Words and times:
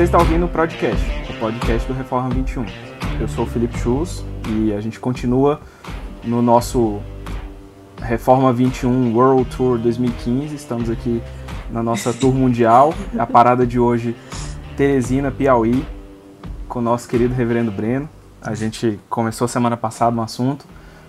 Você 0.00 0.04
está 0.04 0.16
ouvindo 0.16 0.46
o 0.46 0.48
podcast, 0.48 1.04
o 1.28 1.38
podcast 1.38 1.86
do 1.86 1.92
Reforma 1.92 2.30
21. 2.30 2.64
Eu 3.20 3.28
sou 3.28 3.44
o 3.44 3.46
Felipe 3.46 3.78
Schulz 3.78 4.24
e 4.48 4.72
a 4.72 4.80
gente 4.80 4.98
continua 4.98 5.60
no 6.24 6.40
nosso 6.40 7.02
Reforma 8.00 8.50
21 8.50 9.14
World 9.14 9.44
Tour 9.54 9.76
2015. 9.76 10.54
Estamos 10.54 10.88
aqui 10.88 11.22
na 11.70 11.82
nossa 11.82 12.14
tour 12.18 12.32
mundial. 12.32 12.94
A 13.18 13.26
parada 13.26 13.66
de 13.66 13.78
hoje, 13.78 14.16
Teresina, 14.74 15.30
Piauí, 15.30 15.84
com 16.66 16.78
o 16.78 16.82
nosso 16.82 17.06
querido 17.06 17.34
Reverendo 17.34 17.70
Breno. 17.70 18.08
A 18.40 18.54
gente 18.54 18.98
começou 19.10 19.46
semana 19.46 19.76
passada 19.76 20.16
um 20.16 20.22
assunto 20.22 20.64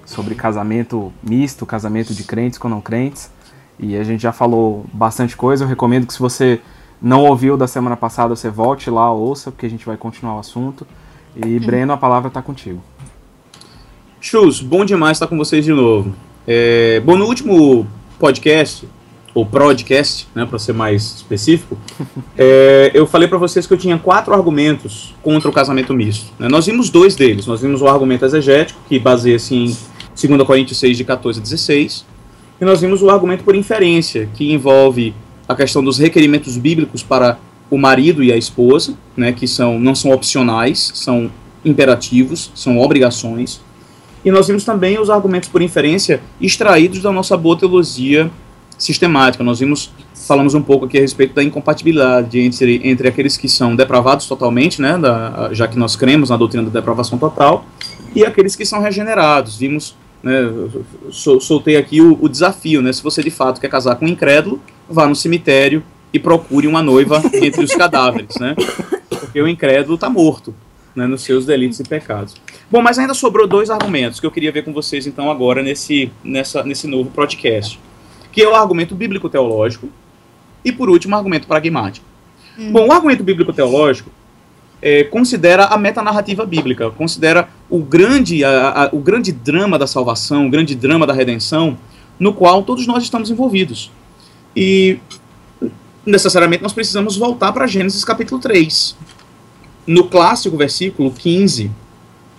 sobre 0.06 0.36
casamento 0.36 1.14
misto, 1.24 1.66
casamento 1.66 2.14
de 2.14 2.26
crentes 2.26 2.60
com 2.60 2.68
não 2.68 2.82
crentes. 2.82 3.32
E 3.80 3.96
a 3.96 4.04
gente 4.04 4.22
já 4.22 4.34
falou 4.34 4.86
bastante 4.92 5.38
coisa. 5.38 5.64
Eu 5.64 5.70
recomendo 5.70 6.06
que 6.06 6.12
se 6.12 6.20
você 6.20 6.60
não 7.02 7.24
ouviu 7.26 7.58
da 7.58 7.68
semana 7.68 7.98
passada, 7.98 8.36
você 8.36 8.50
volte 8.50 8.90
lá, 8.90 9.12
ouça, 9.12 9.52
porque 9.52 9.66
a 9.66 9.70
gente 9.70 9.86
vai 9.86 9.98
continuar 9.98 10.36
o 10.36 10.40
assunto. 10.40 10.86
E 11.36 11.60
Breno, 11.60 11.94
a 11.94 11.98
palavra 11.98 12.28
está 12.28 12.42
contigo. 12.42 12.82
Chus, 14.20 14.62
bom 14.62 14.86
demais 14.86 15.16
estar 15.16 15.28
com 15.28 15.38
vocês 15.38 15.66
de 15.66 15.74
novo. 15.74 16.14
É, 16.46 17.00
bom, 17.00 17.18
no 17.18 17.26
último 17.26 17.88
podcast, 18.20 18.88
ou 19.34 19.46
podcast, 19.46 20.28
né, 20.36 20.46
para 20.46 20.60
ser 20.60 20.74
mais 20.74 21.04
específico, 21.16 21.78
é, 22.38 22.92
eu 22.94 23.08
falei 23.08 23.28
para 23.28 23.38
vocês 23.38 23.66
que 23.66 23.74
eu 23.74 23.78
tinha 23.78 23.98
quatro 23.98 24.34
argumentos 24.34 25.16
contra 25.24 25.50
o 25.50 25.54
casamento 25.54 25.94
misto. 25.94 26.32
Né? 26.38 26.48
Nós 26.50 26.66
vimos 26.66 26.90
dois 26.90 27.16
deles. 27.16 27.48
Nós 27.48 27.62
vimos 27.62 27.82
o 27.82 27.88
argumento 27.88 28.26
exegético, 28.26 28.80
que 28.88 29.00
baseia-se 29.00 29.56
em 29.56 29.66
2 30.28 30.44
Coríntios 30.44 30.80
6, 30.80 30.98
de 30.98 31.04
14 31.04 31.40
a 31.40 31.42
16, 31.42 32.06
e 32.60 32.66
nós 32.66 32.82
vimos 32.82 33.02
o 33.02 33.10
argumento 33.10 33.44
por 33.44 33.56
inferência, 33.56 34.30
que 34.36 34.54
envolve 34.54 35.16
a 35.52 35.56
questão 35.56 35.84
dos 35.84 35.98
requerimentos 35.98 36.58
bíblicos 36.58 37.04
para 37.04 37.38
o 37.70 37.78
marido 37.78 38.24
e 38.24 38.32
a 38.32 38.38
esposa, 38.38 38.94
né, 39.16 39.32
que 39.32 39.48
são, 39.48 39.80
não 39.80 39.96
são 39.96 40.12
opcionais, 40.12 40.92
são 40.94 41.32
imperativos, 41.64 42.52
são 42.54 42.80
obrigações. 42.80 43.62
E 44.26 44.30
nós 44.30 44.48
vimos 44.48 44.64
também 44.64 45.00
os 45.00 45.10
argumentos 45.10 45.50
por 45.50 45.62
inferência 45.62 46.22
extraídos 46.40 47.02
da 47.02 47.12
nossa 47.12 47.38
boa 47.38 47.58
teologia 47.58 48.30
sistemática. 48.78 49.44
Nós 49.44 49.60
vimos, 49.60 49.92
falamos 50.14 50.54
um 50.54 50.62
pouco 50.62 50.86
aqui 50.86 50.98
a 50.98 51.02
respeito 51.02 51.34
da 51.34 51.44
incompatibilidade 51.44 52.40
entre, 52.40 52.82
entre 52.84 53.08
aqueles 53.08 53.38
que 53.38 53.48
são 53.48 53.76
depravados 53.76 54.28
totalmente, 54.28 54.82
né, 54.82 54.98
da, 54.98 55.50
já 55.54 55.68
que 55.68 55.78
nós 55.78 55.96
cremos 55.96 56.30
na 56.30 56.38
doutrina 56.38 56.64
da 56.64 56.72
depravação 56.72 57.18
total, 57.18 57.66
e 58.16 58.26
aqueles 58.26 58.56
que 58.56 58.66
são 58.66 58.82
regenerados. 58.82 59.58
Vimos, 59.58 59.96
né, 60.22 60.34
soltei 61.10 61.78
aqui 61.78 62.02
o, 62.02 62.18
o 62.22 62.28
desafio, 62.28 62.82
né, 62.82 62.92
se 62.92 63.02
você 63.02 63.24
de 63.24 63.32
fato 63.32 63.62
quer 63.62 63.70
casar 63.70 63.96
com 63.96 64.06
um 64.06 64.10
incrédulo, 64.10 64.60
vá 64.92 65.08
no 65.08 65.16
cemitério 65.16 65.84
e 66.14 66.20
procure 66.20 66.68
uma 66.68 66.84
noiva 66.84 67.22
entre 67.34 67.64
os 67.64 67.74
cadáveres, 67.74 68.36
né, 68.40 68.56
porque 69.10 69.42
o 69.42 69.48
incrédulo 69.48 69.96
está 69.96 70.10
morto. 70.10 70.54
Né, 70.94 71.08
nos 71.08 71.22
seus 71.22 71.46
delitos 71.46 71.80
e 71.80 71.86
pecados. 71.86 72.36
Bom, 72.70 72.82
mas 72.82 73.00
ainda 73.00 73.14
sobrou 73.14 73.48
dois 73.48 73.70
argumentos 73.70 74.20
que 74.20 74.26
eu 74.26 74.32
queria 74.32 74.52
ver 74.52 74.66
com 74.66 74.74
vocês 74.74 75.08
então 75.08 75.32
agora 75.32 75.64
nesse, 75.64 76.12
nessa, 76.22 76.64
nesse 76.64 76.86
novo 76.86 77.10
podcast 77.12 77.80
que 78.32 78.42
é 78.42 78.48
o 78.48 78.56
argumento 78.56 78.96
bíblico-teológico, 78.96 79.90
e 80.64 80.72
por 80.72 80.90
último, 80.90 81.16
o 81.16 81.18
argumento 81.18 81.48
pragmático. 81.48 82.06
Hum. 82.58 82.72
Bom, 82.72 82.88
o 82.88 82.92
argumento 82.92 83.24
bíblico-teológico 83.24 84.10
é, 84.82 85.04
considera 85.04 85.66
a 85.66 85.78
metanarrativa 85.78 86.46
bíblica, 86.46 86.90
considera 86.92 87.50
o 87.70 87.80
grande, 87.80 88.44
a, 88.44 88.86
a, 88.86 88.90
o 88.92 89.00
grande 89.00 89.32
drama 89.32 89.78
da 89.78 89.86
salvação, 89.86 90.48
o 90.48 90.50
grande 90.50 90.76
drama 90.76 91.06
da 91.06 91.14
redenção, 91.14 91.78
no 92.20 92.34
qual 92.34 92.64
todos 92.64 92.88
nós 92.88 93.04
estamos 93.04 93.30
envolvidos. 93.30 93.92
E 94.56 95.00
necessariamente 96.06 96.64
nós 96.64 96.74
precisamos 96.74 97.18
voltar 97.18 97.52
para 97.52 97.68
Gênesis 97.68 98.04
capítulo 98.04 98.42
3. 98.42 98.98
No 99.88 100.06
clássico 100.06 100.58
versículo 100.58 101.12
15, 101.12 101.72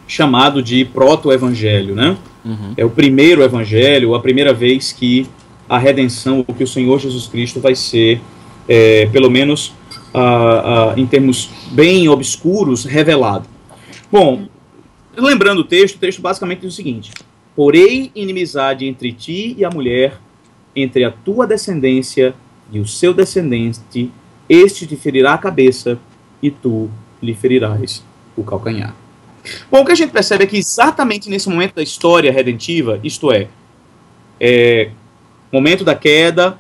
chamado 0.07 0.63
de 0.63 0.85
proto-evangelho, 0.85 1.95
né? 1.95 2.17
Uhum. 2.45 2.75
É 2.77 2.85
o 2.85 2.91
primeiro 2.91 3.43
evangelho, 3.43 4.15
a 4.15 4.21
primeira 4.21 4.53
vez 4.53 4.93
que 4.93 5.27
a 5.69 5.79
redenção, 5.79 6.45
o 6.47 6.53
que 6.53 6.65
o 6.65 6.67
Senhor 6.67 6.99
Jesus 7.01 7.27
Cristo 7.27 7.61
vai 7.61 7.75
ser, 7.75 8.21
é, 8.69 9.07
pelo 9.07 9.31
menos 9.31 9.73
em 10.97 11.07
termos 11.07 11.49
bem 11.71 12.09
obscuros, 12.09 12.85
revelado. 12.85 13.49
Bom, 14.11 14.47
lembrando 15.17 15.61
o 15.61 15.65
texto, 15.65 15.97
o 15.97 15.99
texto 15.99 16.21
basicamente 16.21 16.61
diz 16.61 16.73
o 16.73 16.77
seguinte: 16.77 17.13
Porém, 17.57 18.11
inimizade 18.15 18.87
entre 18.87 19.13
ti 19.13 19.55
e 19.57 19.65
a 19.65 19.71
mulher, 19.71 20.21
entre 20.75 21.05
a 21.05 21.11
tua 21.11 21.47
descendência 21.47 22.35
e 22.71 22.81
o 22.81 22.87
seu 22.87 23.13
descendente, 23.13 24.11
este 24.49 24.87
te 24.87 24.97
ferirá 24.97 25.35
a 25.35 25.39
cabeça 25.39 25.99
e 26.43 26.51
tu 26.51 26.91
lhe 27.23 27.35
ferirás 27.35 28.03
o 28.37 28.43
calcanhar. 28.43 28.95
Bom, 29.71 29.81
o 29.81 29.85
que 29.85 29.93
a 29.93 29.97
gente 29.97 30.11
percebe 30.11 30.45
é 30.45 30.47
que 30.47 30.57
exatamente 30.57 31.29
nesse 31.29 31.49
momento 31.49 31.75
da 31.75 31.83
história 31.83 32.33
redentiva, 32.33 33.01
isto 33.03 33.33
é, 33.33 33.49
é 34.41 34.91
momento 35.53 35.85
da 35.85 35.95
queda, 35.95 36.59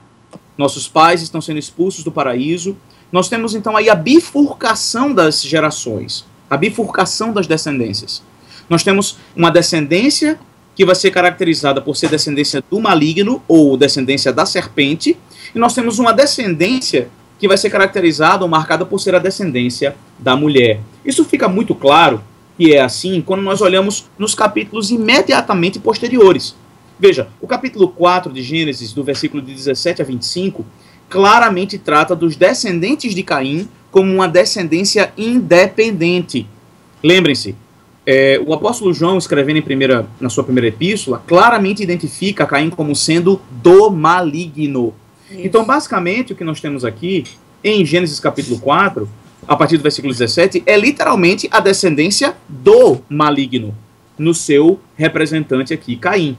nossos 0.57 0.87
pais 0.87 1.23
estão 1.23 1.41
sendo 1.41 1.59
expulsos 1.59 2.05
do 2.05 2.13
paraíso. 2.13 2.77
Nós 3.11 3.29
temos 3.29 3.55
então 3.55 3.77
aí 3.77 3.89
a 3.89 3.95
bifurcação 3.95 5.13
das 5.13 5.43
gerações, 5.43 6.25
a 6.49 6.57
bifurcação 6.57 7.33
das 7.33 7.47
descendências. 7.47 8.23
Nós 8.69 8.83
temos 8.83 9.19
uma 9.35 9.51
descendência 9.51 10.39
que 10.75 10.85
vai 10.85 10.95
ser 10.95 11.11
caracterizada 11.11 11.81
por 11.81 11.97
ser 11.97 12.09
descendência 12.09 12.63
do 12.71 12.81
maligno 12.81 13.43
ou 13.47 13.77
descendência 13.77 14.33
da 14.33 14.47
serpente, 14.47 15.17
e 15.55 15.59
nós 15.59 15.75
temos 15.75 15.99
uma 15.99 16.13
descendência 16.13 17.09
que 17.39 17.49
vai 17.49 17.59
ser 17.59 17.71
caracterizada 17.71 18.45
ou 18.45 18.49
marcada 18.49 18.87
por 18.87 19.01
ser 19.01 19.15
a 19.15 19.19
descendência 19.19 19.97
da 20.19 20.37
mulher. 20.37 20.81
Isso 21.05 21.25
fica 21.25 21.49
muito 21.49 21.75
claro 21.75 22.23
que 22.57 22.75
é 22.75 22.81
assim 22.81 23.21
quando 23.21 23.43
nós 23.43 23.61
olhamos 23.61 24.07
nos 24.19 24.35
capítulos 24.35 24.91
imediatamente 24.91 25.79
posteriores. 25.79 26.55
Veja, 26.99 27.29
o 27.41 27.47
capítulo 27.47 27.89
4 27.89 28.33
de 28.33 28.43
Gênesis, 28.43 28.93
do 28.93 29.03
versículo 29.03 29.43
de 29.43 29.53
17 29.53 30.01
a 30.01 30.05
25, 30.05 30.65
claramente 31.09 31.77
trata 31.79 32.15
dos 32.15 32.37
descendentes 32.37 33.15
de 33.15 33.23
Caim 33.23 33.69
como 33.91 34.13
uma 34.13 34.29
descendência 34.29 35.13
independente. 35.19 36.47
Lembrem-se, 37.03 37.57
é, 38.07 38.41
o 38.45 38.53
apóstolo 38.53 38.93
João, 38.93 39.17
escrevendo 39.17 39.59
em 39.59 39.63
primeira, 39.63 40.07
na 40.21 40.29
sua 40.29 40.43
primeira 40.43 40.69
epístola, 40.69 41.23
claramente 41.27 41.83
identifica 41.83 42.47
Caim 42.47 42.71
como 42.71 42.95
sendo 42.97 43.41
do 43.51 43.91
maligno. 43.91 44.93
Isso. 45.31 45.41
Então, 45.45 45.65
basicamente, 45.65 46.33
o 46.33 46.37
que 46.37 46.45
nós 46.45 46.61
temos 46.61 46.85
aqui, 46.85 47.25
em 47.63 47.85
Gênesis 47.85 48.19
capítulo 48.19 48.59
4, 48.59 49.09
a 49.47 49.57
partir 49.57 49.77
do 49.77 49.83
versículo 49.83 50.13
17, 50.13 50.63
é 50.67 50.77
literalmente 50.77 51.49
a 51.51 51.61
descendência 51.61 52.37
do 52.49 53.01
maligno, 53.09 53.75
no 54.19 54.35
seu 54.35 54.81
representante 54.97 55.73
aqui, 55.73 55.97
Caim. 55.97 56.37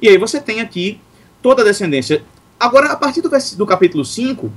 E 0.00 0.08
aí 0.08 0.16
você 0.16 0.40
tem 0.40 0.60
aqui 0.60 1.00
toda 1.42 1.62
a 1.62 1.64
descendência. 1.64 2.22
Agora, 2.58 2.92
a 2.92 2.96
partir 2.96 3.20
do, 3.20 3.30
do 3.56 3.66
capítulo 3.66 4.04
5, 4.04 4.50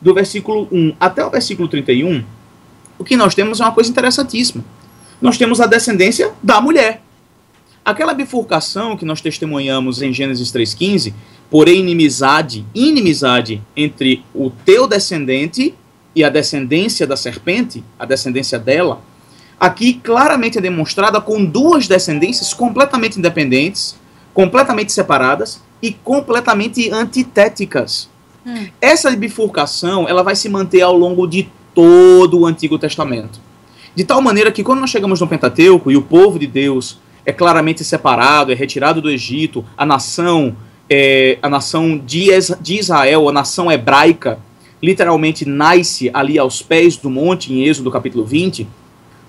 do 0.00 0.14
versículo 0.14 0.68
1 0.70 0.94
até 1.00 1.24
o 1.24 1.30
versículo 1.30 1.68
31, 1.68 2.22
o 2.98 3.04
que 3.04 3.16
nós 3.16 3.34
temos 3.34 3.60
é 3.60 3.64
uma 3.64 3.72
coisa 3.72 3.90
interessantíssima. 3.90 4.64
Nós 5.20 5.38
temos 5.38 5.60
a 5.60 5.66
descendência 5.66 6.32
da 6.42 6.60
mulher. 6.60 7.02
Aquela 7.84 8.12
bifurcação 8.12 8.96
que 8.96 9.04
nós 9.04 9.20
testemunhamos 9.20 10.02
em 10.02 10.12
Gênesis 10.12 10.50
3,15, 10.50 11.14
porém 11.50 11.80
inimizade, 11.80 12.66
inimizade 12.74 13.62
entre 13.76 14.24
o 14.34 14.50
teu 14.50 14.86
descendente 14.88 15.74
e 16.14 16.24
a 16.24 16.28
descendência 16.28 17.06
da 17.06 17.16
serpente, 17.16 17.84
a 17.98 18.04
descendência 18.04 18.58
dela, 18.58 19.00
aqui 19.58 19.94
claramente 19.94 20.58
é 20.58 20.60
demonstrada 20.60 21.20
com 21.20 21.44
duas 21.44 21.86
descendências 21.86 22.52
completamente 22.52 23.18
independentes, 23.18 23.96
completamente 24.34 24.92
separadas 24.92 25.62
e 25.80 25.92
completamente 25.92 26.90
antitéticas. 26.90 28.08
Hum. 28.44 28.66
Essa 28.80 29.10
bifurcação 29.12 30.08
ela 30.08 30.22
vai 30.22 30.34
se 30.34 30.48
manter 30.48 30.82
ao 30.82 30.96
longo 30.96 31.26
de 31.26 31.48
todo 31.74 32.40
o 32.40 32.46
Antigo 32.46 32.78
Testamento. 32.78 33.45
De 33.96 34.04
tal 34.04 34.20
maneira 34.20 34.52
que 34.52 34.62
quando 34.62 34.80
nós 34.80 34.90
chegamos 34.90 35.22
no 35.22 35.26
Pentateuco 35.26 35.90
e 35.90 35.96
o 35.96 36.02
povo 36.02 36.38
de 36.38 36.46
Deus 36.46 36.98
é 37.24 37.32
claramente 37.32 37.82
separado, 37.82 38.52
é 38.52 38.54
retirado 38.54 39.00
do 39.00 39.08
Egito, 39.08 39.64
a 39.74 39.86
nação, 39.86 40.54
é, 40.88 41.38
a 41.40 41.48
nação 41.48 41.96
de, 41.96 42.30
Israel, 42.78 43.26
a 43.26 43.32
nação 43.32 43.72
hebraica, 43.72 44.38
literalmente 44.82 45.48
nasce 45.48 46.10
ali 46.12 46.38
aos 46.38 46.60
pés 46.60 46.98
do 46.98 47.08
monte, 47.08 47.54
em 47.54 47.64
Êxodo 47.64 47.90
capítulo 47.90 48.26
20, 48.26 48.68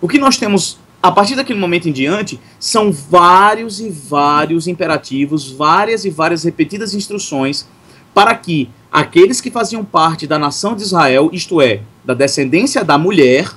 o 0.02 0.08
que 0.08 0.19
nós 0.19 0.36
temos 0.36 0.78
a 1.02 1.12
partir 1.12 1.36
daquele 1.36 1.60
momento 1.60 1.88
em 1.88 1.94
diante, 1.94 2.38
são 2.60 2.92
vários 2.92 3.80
e 3.80 3.90
vários 3.90 4.68
imperativos, 4.68 5.50
várias 5.50 6.04
e 6.04 6.10
várias 6.10 6.44
repetidas 6.44 6.94
instruções 6.94 7.66
para 8.13 8.36
que 8.36 8.70
aqueles 8.92 9.40
que 9.40 9.50
faziam 9.50 9.86
parte 9.86 10.28
da 10.28 10.38
nação 10.38 10.75
de 10.75 10.81
Israel, 10.81 11.30
isto 11.31 11.62
é, 11.62 11.80
da 12.04 12.13
descendência 12.13 12.84
da 12.84 12.98
mulher 12.98 13.50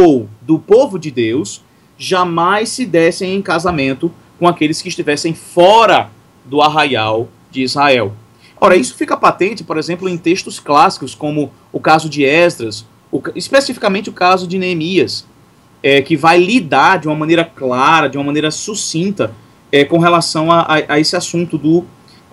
ou 0.00 0.28
do 0.40 0.58
povo 0.58 0.98
de 0.98 1.10
Deus, 1.10 1.62
jamais 1.98 2.70
se 2.70 2.86
dessem 2.86 3.34
em 3.34 3.42
casamento 3.42 4.10
com 4.38 4.48
aqueles 4.48 4.80
que 4.80 4.88
estivessem 4.88 5.34
fora 5.34 6.10
do 6.44 6.62
arraial 6.62 7.28
de 7.50 7.62
Israel. 7.62 8.14
Ora, 8.60 8.76
isso 8.76 8.94
fica 8.94 9.16
patente, 9.16 9.62
por 9.62 9.76
exemplo, 9.76 10.08
em 10.08 10.16
textos 10.16 10.58
clássicos, 10.58 11.14
como 11.14 11.52
o 11.72 11.80
caso 11.80 12.08
de 12.08 12.24
Esdras, 12.24 12.86
o, 13.10 13.22
especificamente 13.34 14.08
o 14.08 14.12
caso 14.12 14.46
de 14.46 14.58
Neemias, 14.58 15.26
é, 15.82 16.02
que 16.02 16.16
vai 16.16 16.38
lidar 16.38 16.98
de 16.98 17.08
uma 17.08 17.16
maneira 17.16 17.44
clara, 17.44 18.08
de 18.08 18.18
uma 18.18 18.24
maneira 18.24 18.50
sucinta, 18.50 19.32
é, 19.72 19.84
com 19.84 19.98
relação 19.98 20.50
a, 20.50 20.60
a, 20.60 20.94
a, 20.94 21.00
esse 21.00 21.16
assunto 21.16 21.56
do, 21.56 21.84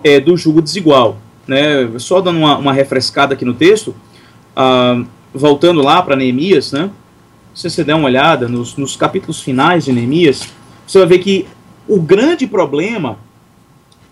é, 0.02 0.20
do 0.20 0.36
julgo 0.36 0.60
desigual. 0.60 1.18
Né? 1.46 1.88
Só 1.98 2.20
dando 2.20 2.38
uma, 2.38 2.58
uma 2.58 2.72
refrescada 2.72 3.34
aqui 3.34 3.44
no 3.44 3.54
texto, 3.54 3.94
ah, 4.54 5.02
voltando 5.32 5.80
lá 5.80 6.02
para 6.02 6.16
Neemias, 6.16 6.72
né? 6.72 6.90
Se 7.58 7.68
você 7.68 7.82
der 7.82 7.96
uma 7.96 8.04
olhada 8.04 8.46
nos, 8.46 8.76
nos 8.76 8.94
capítulos 8.94 9.40
finais 9.40 9.84
de 9.84 9.92
Neemias, 9.92 10.48
você 10.86 11.00
vai 11.00 11.08
ver 11.08 11.18
que 11.18 11.44
o 11.88 12.00
grande 12.00 12.46
problema 12.46 13.18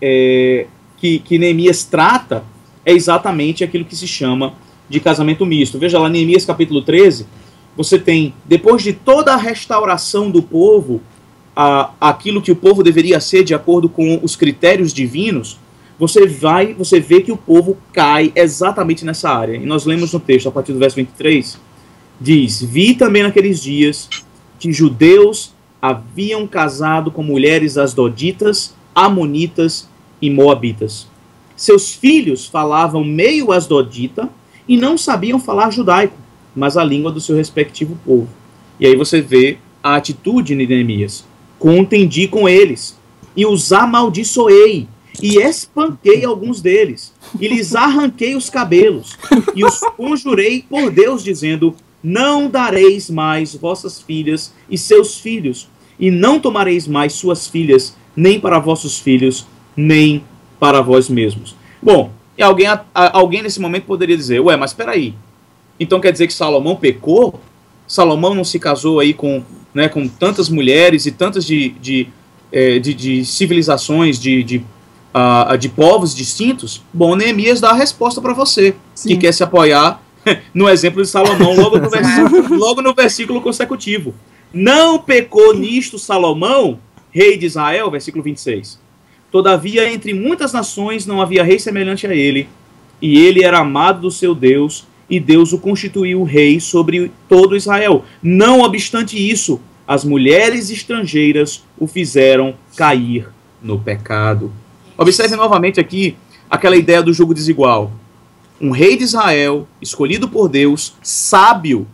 é, 0.01 0.67
que, 0.97 1.19
que 1.19 1.37
Neemias 1.37 1.85
trata 1.85 2.43
é 2.85 2.91
exatamente 2.91 3.63
aquilo 3.63 3.85
que 3.85 3.95
se 3.95 4.05
chama 4.05 4.53
de 4.89 4.99
casamento 4.99 5.45
misto. 5.45 5.79
Veja 5.79 5.97
lá, 5.97 6.09
Neemias 6.09 6.43
capítulo 6.43 6.81
13, 6.81 7.25
você 7.77 7.97
tem, 7.97 8.33
depois 8.43 8.83
de 8.83 8.91
toda 8.91 9.33
a 9.33 9.37
restauração 9.37 10.29
do 10.29 10.41
povo, 10.41 10.99
a, 11.55 11.91
aquilo 12.01 12.41
que 12.41 12.51
o 12.51 12.55
povo 12.55 12.83
deveria 12.83 13.21
ser 13.21 13.45
de 13.45 13.53
acordo 13.53 13.87
com 13.87 14.19
os 14.21 14.35
critérios 14.35 14.93
divinos, 14.93 15.57
você 15.97 16.27
vai, 16.27 16.73
você 16.73 16.99
vê 16.99 17.21
que 17.21 17.31
o 17.31 17.37
povo 17.37 17.77
cai 17.93 18.29
exatamente 18.35 19.05
nessa 19.05 19.29
área. 19.29 19.55
E 19.55 19.65
nós 19.65 19.85
lemos 19.85 20.11
no 20.11 20.19
texto, 20.19 20.49
a 20.49 20.51
partir 20.51 20.73
do 20.73 20.79
verso 20.79 20.97
23, 20.97 21.57
diz: 22.19 22.61
Vi 22.61 22.95
também 22.95 23.23
naqueles 23.23 23.61
dias 23.61 24.09
que 24.59 24.71
judeus 24.71 25.53
haviam 25.81 26.47
casado 26.47 27.11
com 27.11 27.21
mulheres 27.21 27.77
asdoditas, 27.77 28.73
amonitas 28.93 29.87
e 30.21 30.29
moabitas. 30.29 31.07
Seus 31.55 31.93
filhos 31.93 32.45
falavam 32.45 33.03
meio 33.03 33.51
asdodita 33.51 34.29
e 34.67 34.77
não 34.77 34.97
sabiam 34.97 35.39
falar 35.39 35.71
judaico, 35.71 36.17
mas 36.55 36.77
a 36.77 36.83
língua 36.83 37.11
do 37.11 37.21
seu 37.21 37.35
respectivo 37.35 37.97
povo. 38.05 38.29
E 38.79 38.85
aí 38.85 38.95
você 38.95 39.21
vê 39.21 39.57
a 39.81 39.95
atitude 39.95 40.55
de 40.55 40.65
Neemias. 40.65 41.25
Contendi 41.57 42.27
com 42.27 42.47
eles 42.47 42.97
e 43.35 43.45
os 43.45 43.71
amaldiçoei 43.71 44.87
e 45.21 45.37
espanquei 45.37 46.23
alguns 46.23 46.61
deles, 46.61 47.13
e 47.39 47.47
lhes 47.47 47.75
arranquei 47.75 48.35
os 48.35 48.49
cabelos, 48.49 49.17
e 49.55 49.65
os 49.65 49.79
conjurei 49.95 50.63
por 50.69 50.91
Deus, 50.91 51.23
dizendo: 51.23 51.75
Não 52.03 52.49
dareis 52.49 53.09
mais 53.09 53.55
vossas 53.55 54.01
filhas 54.01 54.53
e 54.69 54.77
seus 54.77 55.17
filhos, 55.17 55.67
e 55.99 56.11
não 56.11 56.39
tomareis 56.39 56.87
mais 56.87 57.13
suas 57.13 57.47
filhas, 57.47 57.95
nem 58.15 58.39
para 58.39 58.59
vossos 58.59 58.99
filhos, 58.99 59.45
nem 59.75 60.23
para 60.59 60.81
vós 60.81 61.09
mesmos. 61.09 61.55
Bom, 61.81 62.11
e 62.37 62.43
alguém, 62.43 62.67
alguém 62.93 63.41
nesse 63.41 63.59
momento 63.59 63.85
poderia 63.85 64.15
dizer: 64.15 64.39
Ué, 64.39 64.55
mas 64.55 64.71
espera 64.71 64.91
aí. 64.91 65.13
Então 65.79 65.99
quer 65.99 66.11
dizer 66.11 66.27
que 66.27 66.33
Salomão 66.33 66.75
pecou? 66.75 67.39
Salomão 67.87 68.33
não 68.33 68.43
se 68.43 68.59
casou 68.59 68.99
aí 68.99 69.13
com, 69.13 69.43
né, 69.73 69.87
com 69.87 70.07
tantas 70.07 70.49
mulheres 70.49 71.05
e 71.05 71.11
tantas 71.11 71.45
de, 71.45 71.69
de, 71.69 72.07
é, 72.51 72.79
de, 72.79 72.93
de 72.93 73.25
civilizações, 73.25 74.19
de, 74.19 74.43
de 74.43 74.65
uh, 75.13 75.57
de 75.57 75.69
povos 75.69 76.15
distintos, 76.15 76.81
bom, 76.93 77.15
Neemias 77.15 77.59
dá 77.59 77.71
a 77.71 77.73
resposta 77.73 78.21
para 78.21 78.33
você, 78.33 78.75
Sim. 78.93 79.09
que 79.09 79.17
quer 79.17 79.33
se 79.33 79.43
apoiar 79.43 80.01
no 80.53 80.69
exemplo 80.69 81.01
de 81.01 81.07
Salomão, 81.07 81.55
logo 81.55 81.77
no, 81.77 81.89
versículo, 81.89 82.57
logo 82.57 82.81
no 82.81 82.93
versículo 82.93 83.41
consecutivo. 83.41 84.13
Não 84.53 84.99
pecou 84.99 85.53
nisto 85.53 85.99
Salomão, 85.99 86.79
rei 87.11 87.37
de 87.37 87.45
Israel, 87.45 87.91
versículo 87.91 88.23
26. 88.23 88.79
Todavia, 89.31 89.91
entre 89.91 90.13
muitas 90.13 90.53
nações 90.53 91.05
não 91.05 91.21
havia 91.21 91.43
rei 91.43 91.59
semelhante 91.59 92.07
a 92.07 92.13
ele, 92.13 92.47
e 93.01 93.19
ele 93.19 93.43
era 93.43 93.59
amado 93.59 94.01
do 94.01 94.11
seu 94.11 94.33
Deus, 94.33 94.87
e 95.09 95.19
Deus 95.19 95.53
o 95.53 95.59
constituiu 95.59 96.23
rei 96.23 96.59
sobre 96.59 97.11
todo 97.29 97.55
Israel. 97.55 98.03
Não 98.21 98.61
obstante 98.61 99.17
isso, 99.17 99.61
as 99.87 100.03
mulheres 100.03 100.69
estrangeiras 100.69 101.63
o 101.77 101.87
fizeram 101.87 102.55
cair 102.75 103.29
no 103.61 103.79
pecado. 103.79 104.51
Observe 104.97 105.35
novamente 105.35 105.79
aqui 105.79 106.15
aquela 106.49 106.75
ideia 106.75 107.01
do 107.01 107.13
jogo 107.13 107.33
desigual. 107.33 107.91
Um 108.59 108.71
rei 108.71 108.97
de 108.97 109.03
Israel, 109.03 109.67
escolhido 109.81 110.27
por 110.27 110.49
Deus, 110.49 110.95
sábio. 111.03 111.87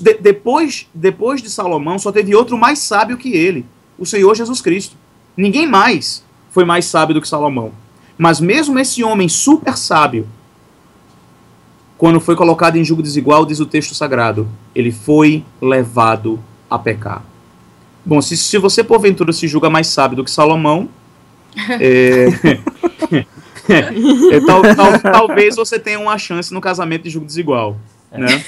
De, 0.00 0.14
depois, 0.14 0.86
depois 0.92 1.42
de 1.42 1.50
Salomão, 1.50 1.98
só 1.98 2.12
teve 2.12 2.34
outro 2.34 2.58
mais 2.58 2.78
sábio 2.80 3.16
que 3.16 3.32
ele, 3.32 3.64
o 3.98 4.04
Senhor 4.04 4.34
Jesus 4.34 4.60
Cristo. 4.60 4.96
Ninguém 5.36 5.66
mais 5.66 6.24
foi 6.50 6.64
mais 6.64 6.86
sábio 6.86 7.14
do 7.14 7.20
que 7.20 7.28
Salomão. 7.28 7.72
Mas 8.18 8.40
mesmo 8.40 8.78
esse 8.78 9.04
homem 9.04 9.28
super 9.28 9.76
sábio, 9.76 10.26
quando 11.98 12.20
foi 12.20 12.36
colocado 12.36 12.76
em 12.76 12.84
julgo 12.84 13.02
desigual, 13.02 13.44
diz 13.44 13.60
o 13.60 13.66
texto 13.66 13.94
sagrado, 13.94 14.48
ele 14.74 14.90
foi 14.90 15.44
levado 15.60 16.42
a 16.68 16.78
pecar. 16.78 17.22
Bom, 18.04 18.20
se, 18.22 18.36
se 18.36 18.58
você 18.58 18.84
porventura 18.84 19.32
se 19.32 19.48
julga 19.48 19.68
mais 19.68 19.88
sábio 19.88 20.16
do 20.16 20.24
que 20.24 20.30
Salomão, 20.30 20.88
é, 21.80 22.26
tal, 24.46 24.62
tal, 24.74 24.98
talvez 25.00 25.56
você 25.56 25.78
tenha 25.78 25.98
uma 25.98 26.16
chance 26.18 26.52
no 26.52 26.60
casamento 26.60 27.02
de 27.02 27.10
julgo 27.10 27.26
desigual. 27.26 27.76
É. 28.10 28.18
Né? 28.18 28.44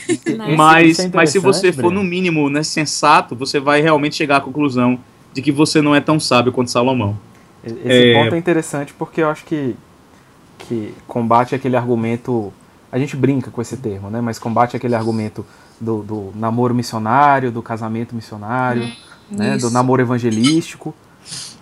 mas, 0.56 0.98
é 0.98 1.10
mas 1.12 1.30
se 1.30 1.38
você 1.38 1.72
for, 1.72 1.92
no 1.92 2.02
mínimo, 2.02 2.48
né, 2.48 2.62
sensato, 2.62 3.34
você 3.34 3.58
vai 3.58 3.80
realmente 3.80 4.16
chegar 4.16 4.36
à 4.36 4.40
conclusão 4.40 4.98
de 5.32 5.42
que 5.42 5.52
você 5.52 5.82
não 5.82 5.94
é 5.94 6.00
tão 6.00 6.18
sábio 6.18 6.52
quanto 6.52 6.70
Salomão. 6.70 7.18
Esse 7.62 7.76
é... 7.84 8.14
ponto 8.14 8.34
é 8.34 8.38
interessante 8.38 8.94
porque 8.94 9.20
eu 9.20 9.28
acho 9.28 9.44
que, 9.44 9.74
que 10.58 10.94
combate 11.06 11.54
aquele 11.54 11.76
argumento. 11.76 12.52
A 12.90 12.98
gente 12.98 13.16
brinca 13.16 13.50
com 13.50 13.60
esse 13.60 13.76
termo, 13.76 14.08
né? 14.08 14.20
Mas 14.20 14.38
combate 14.38 14.76
aquele 14.76 14.94
argumento 14.94 15.44
do, 15.80 16.02
do 16.02 16.32
namoro 16.34 16.74
missionário, 16.74 17.50
do 17.50 17.62
casamento 17.62 18.14
missionário, 18.14 18.84
hum, 18.84 19.36
né? 19.36 19.58
do 19.58 19.70
namoro 19.70 20.00
evangelístico, 20.00 20.94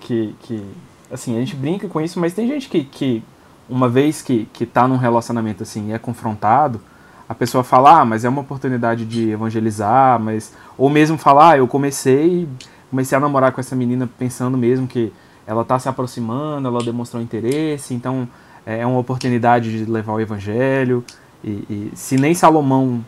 que, 0.01 0.35
que 0.43 0.63
assim, 1.11 1.37
a 1.37 1.41
gente 1.41 1.57
brinca 1.57 1.89
com 1.89 2.01
isso, 2.01 2.21
mas 2.21 2.33
tem 2.33 2.47
gente 2.47 2.69
que, 2.69 2.85
que 2.85 3.23
uma 3.69 3.89
vez 3.89 4.23
que, 4.23 4.49
que 4.53 4.65
tá 4.65 4.87
num 4.87 4.97
relacionamento 4.97 5.63
assim 5.63 5.89
e 5.89 5.93
é 5.93 5.99
confrontado, 5.99 6.81
a 7.29 7.35
pessoa 7.35 7.65
fala, 7.65 8.01
ah, 8.01 8.05
mas 8.05 8.25
é 8.25 8.29
uma 8.29 8.41
oportunidade 8.41 9.05
de 9.05 9.31
evangelizar, 9.31 10.19
mas. 10.21 10.53
Ou 10.79 10.89
mesmo 10.89 11.19
falar, 11.19 11.53
ah, 11.53 11.59
eu 11.59 11.67
comecei, 11.67 12.49
comecei 12.91 13.17
a 13.17 13.21
namorar 13.21 13.53
com 13.53 13.61
essa 13.61 13.75
menina 13.75 14.09
pensando 14.19 14.57
mesmo 14.57 14.87
que 14.87 15.13
ela 15.47 15.65
tá 15.65 15.79
se 15.79 15.89
aproximando, 15.89 16.69
ela 16.69 16.83
demonstrou 16.83 17.23
interesse, 17.23 17.95
então 17.95 18.29
é, 18.65 18.81
é 18.81 18.87
uma 18.87 18.99
oportunidade 18.99 19.77
de 19.77 19.91
levar 19.91 20.13
o 20.13 20.21
evangelho. 20.21 21.05
E, 21.43 21.51
e 21.51 21.93
se 21.95 22.17
nem 22.17 22.35
Salomão, 22.35 23.05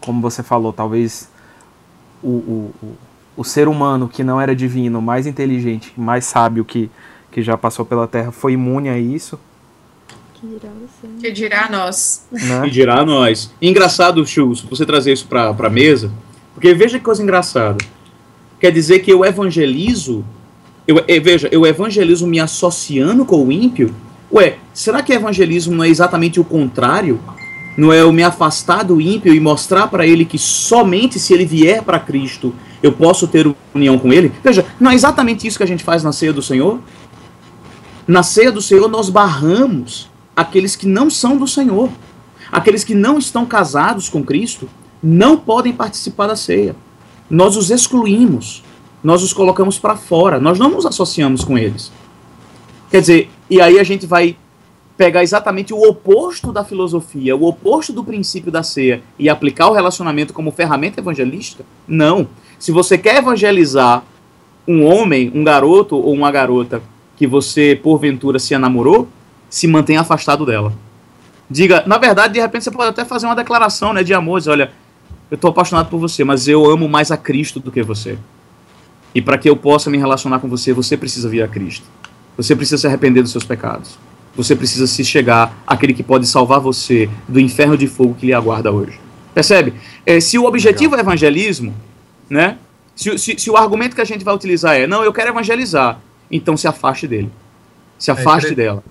como 0.00 0.20
você 0.20 0.42
falou, 0.42 0.72
talvez 0.72 1.30
o, 2.22 2.28
o, 2.28 2.74
o, 2.82 2.96
o 3.38 3.44
ser 3.44 3.68
humano 3.68 4.08
que 4.08 4.24
não 4.24 4.40
era 4.40 4.54
divino, 4.54 5.00
mais 5.00 5.26
inteligente, 5.26 5.92
mais 5.96 6.24
sábio 6.24 6.64
que, 6.64 6.90
que 7.30 7.42
já 7.42 7.56
passou 7.56 7.84
pela 7.84 8.08
Terra 8.08 8.32
foi 8.32 8.52
imune 8.52 8.88
a 8.88 8.98
isso. 8.98 9.38
Que 10.42 10.48
dirá 10.48 10.70
você. 10.72 11.20
Que 11.20 11.30
dirá 11.30 11.68
nós. 11.70 12.26
Né? 12.32 12.62
Que 12.64 12.70
dirá 12.70 13.04
nós. 13.04 13.52
engraçado, 13.62 14.26
Chus, 14.26 14.60
você 14.60 14.84
trazer 14.84 15.12
isso 15.12 15.28
para 15.28 15.50
a 15.50 15.70
mesa, 15.70 16.10
porque 16.52 16.74
veja 16.74 16.98
que 16.98 17.04
coisa 17.04 17.22
engraçada. 17.22 17.78
Quer 18.58 18.72
dizer 18.72 18.98
que 19.00 19.12
eu 19.12 19.24
evangelizo, 19.24 20.24
eu, 20.86 20.98
eu, 20.98 21.04
eh, 21.06 21.20
veja, 21.20 21.48
eu 21.52 21.64
evangelizo 21.64 22.26
me 22.26 22.40
associando 22.40 23.24
com 23.24 23.46
o 23.46 23.52
ímpio? 23.52 23.94
Ué, 24.32 24.56
será 24.74 25.00
que 25.00 25.12
evangelismo 25.12 25.76
não 25.76 25.84
é 25.84 25.88
exatamente 25.88 26.40
o 26.40 26.44
contrário? 26.44 27.20
Não 27.78 27.92
é 27.92 28.00
eu 28.00 28.12
me 28.12 28.24
afastar 28.24 28.82
do 28.82 29.00
ímpio 29.00 29.32
e 29.32 29.38
mostrar 29.38 29.86
para 29.86 30.04
ele 30.04 30.24
que 30.24 30.38
somente 30.38 31.20
se 31.20 31.32
ele 31.32 31.46
vier 31.46 31.84
para 31.84 32.00
Cristo 32.00 32.52
eu 32.82 32.90
posso 32.90 33.28
ter 33.28 33.48
união 33.72 33.96
com 33.96 34.12
ele? 34.12 34.32
Veja, 34.42 34.66
não 34.80 34.90
é 34.90 34.94
exatamente 34.94 35.46
isso 35.46 35.56
que 35.56 35.62
a 35.62 35.68
gente 35.68 35.84
faz 35.84 36.02
na 36.02 36.10
ceia 36.10 36.32
do 36.32 36.42
Senhor? 36.42 36.80
Na 38.08 38.24
ceia 38.24 38.50
do 38.50 38.60
Senhor, 38.60 38.88
nós 38.88 39.08
barramos 39.08 40.10
aqueles 40.36 40.76
que 40.76 40.86
não 40.86 41.10
são 41.10 41.36
do 41.36 41.46
Senhor. 41.46 41.90
Aqueles 42.50 42.84
que 42.84 42.94
não 42.94 43.18
estão 43.18 43.46
casados 43.46 44.08
com 44.08 44.22
Cristo 44.22 44.68
não 45.02 45.36
podem 45.36 45.72
participar 45.72 46.26
da 46.26 46.36
ceia. 46.36 46.76
Nós 47.30 47.56
os 47.56 47.70
excluímos. 47.70 48.62
Nós 49.02 49.22
os 49.22 49.32
colocamos 49.32 49.78
para 49.78 49.96
fora. 49.96 50.38
Nós 50.38 50.58
não 50.58 50.70
nos 50.70 50.86
associamos 50.86 51.44
com 51.44 51.56
eles. 51.56 51.90
Quer 52.90 53.00
dizer, 53.00 53.30
e 53.48 53.60
aí 53.60 53.78
a 53.78 53.84
gente 53.84 54.06
vai 54.06 54.36
pegar 54.96 55.22
exatamente 55.22 55.72
o 55.72 55.82
oposto 55.82 56.52
da 56.52 56.62
filosofia, 56.62 57.34
o 57.34 57.44
oposto 57.44 57.92
do 57.92 58.04
princípio 58.04 58.52
da 58.52 58.62
ceia 58.62 59.02
e 59.18 59.28
aplicar 59.28 59.68
o 59.68 59.72
relacionamento 59.72 60.32
como 60.32 60.52
ferramenta 60.52 61.00
evangelística? 61.00 61.64
Não. 61.88 62.28
Se 62.58 62.70
você 62.70 62.96
quer 62.98 63.16
evangelizar 63.16 64.04
um 64.68 64.84
homem, 64.84 65.32
um 65.34 65.42
garoto 65.42 65.96
ou 65.96 66.12
uma 66.12 66.30
garota 66.30 66.82
que 67.16 67.26
você 67.26 67.74
porventura 67.82 68.38
se 68.38 68.56
namorou, 68.56 69.08
se 69.52 69.68
mantenha 69.68 70.00
afastado 70.00 70.46
dela. 70.46 70.72
Diga, 71.48 71.84
na 71.86 71.98
verdade, 71.98 72.32
de 72.32 72.40
repente 72.40 72.64
você 72.64 72.70
pode 72.70 72.88
até 72.88 73.04
fazer 73.04 73.26
uma 73.26 73.36
declaração, 73.36 73.92
né, 73.92 74.02
de 74.02 74.14
amor, 74.14 74.38
dizer, 74.38 74.50
olha, 74.50 74.72
eu 75.30 75.34
estou 75.34 75.50
apaixonado 75.50 75.90
por 75.90 76.00
você, 76.00 76.24
mas 76.24 76.48
eu 76.48 76.64
amo 76.70 76.88
mais 76.88 77.10
a 77.10 77.18
Cristo 77.18 77.60
do 77.60 77.70
que 77.70 77.82
você. 77.82 78.16
E 79.14 79.20
para 79.20 79.36
que 79.36 79.50
eu 79.50 79.54
possa 79.54 79.90
me 79.90 79.98
relacionar 79.98 80.38
com 80.38 80.48
você, 80.48 80.72
você 80.72 80.96
precisa 80.96 81.28
vir 81.28 81.42
a 81.42 81.48
Cristo. 81.48 81.84
Você 82.34 82.56
precisa 82.56 82.78
se 82.78 82.86
arrepender 82.86 83.20
dos 83.20 83.30
seus 83.30 83.44
pecados. 83.44 83.98
Você 84.34 84.56
precisa 84.56 84.86
se 84.86 85.04
chegar 85.04 85.54
àquele 85.66 85.92
que 85.92 86.02
pode 86.02 86.26
salvar 86.26 86.58
você 86.58 87.10
do 87.28 87.38
inferno 87.38 87.76
de 87.76 87.86
fogo 87.86 88.14
que 88.14 88.24
lhe 88.24 88.32
aguarda 88.32 88.72
hoje. 88.72 88.98
Percebe? 89.34 89.74
É, 90.06 90.18
se 90.18 90.38
o 90.38 90.46
objetivo 90.46 90.92
Legal. 90.92 91.00
é 91.00 91.02
evangelismo, 91.02 91.74
né? 92.30 92.56
Se, 92.96 93.18
se, 93.18 93.38
se, 93.38 93.50
o 93.50 93.56
argumento 93.58 93.94
que 93.94 94.00
a 94.00 94.06
gente 94.06 94.24
vai 94.24 94.34
utilizar 94.34 94.76
é, 94.76 94.86
não, 94.86 95.04
eu 95.04 95.12
quero 95.12 95.28
evangelizar, 95.28 96.00
então 96.30 96.56
se 96.56 96.66
afaste 96.66 97.06
dele. 97.06 97.30
Se 97.98 98.10
é 98.10 98.14
afaste 98.14 98.52
é 98.52 98.54
dela. 98.54 98.82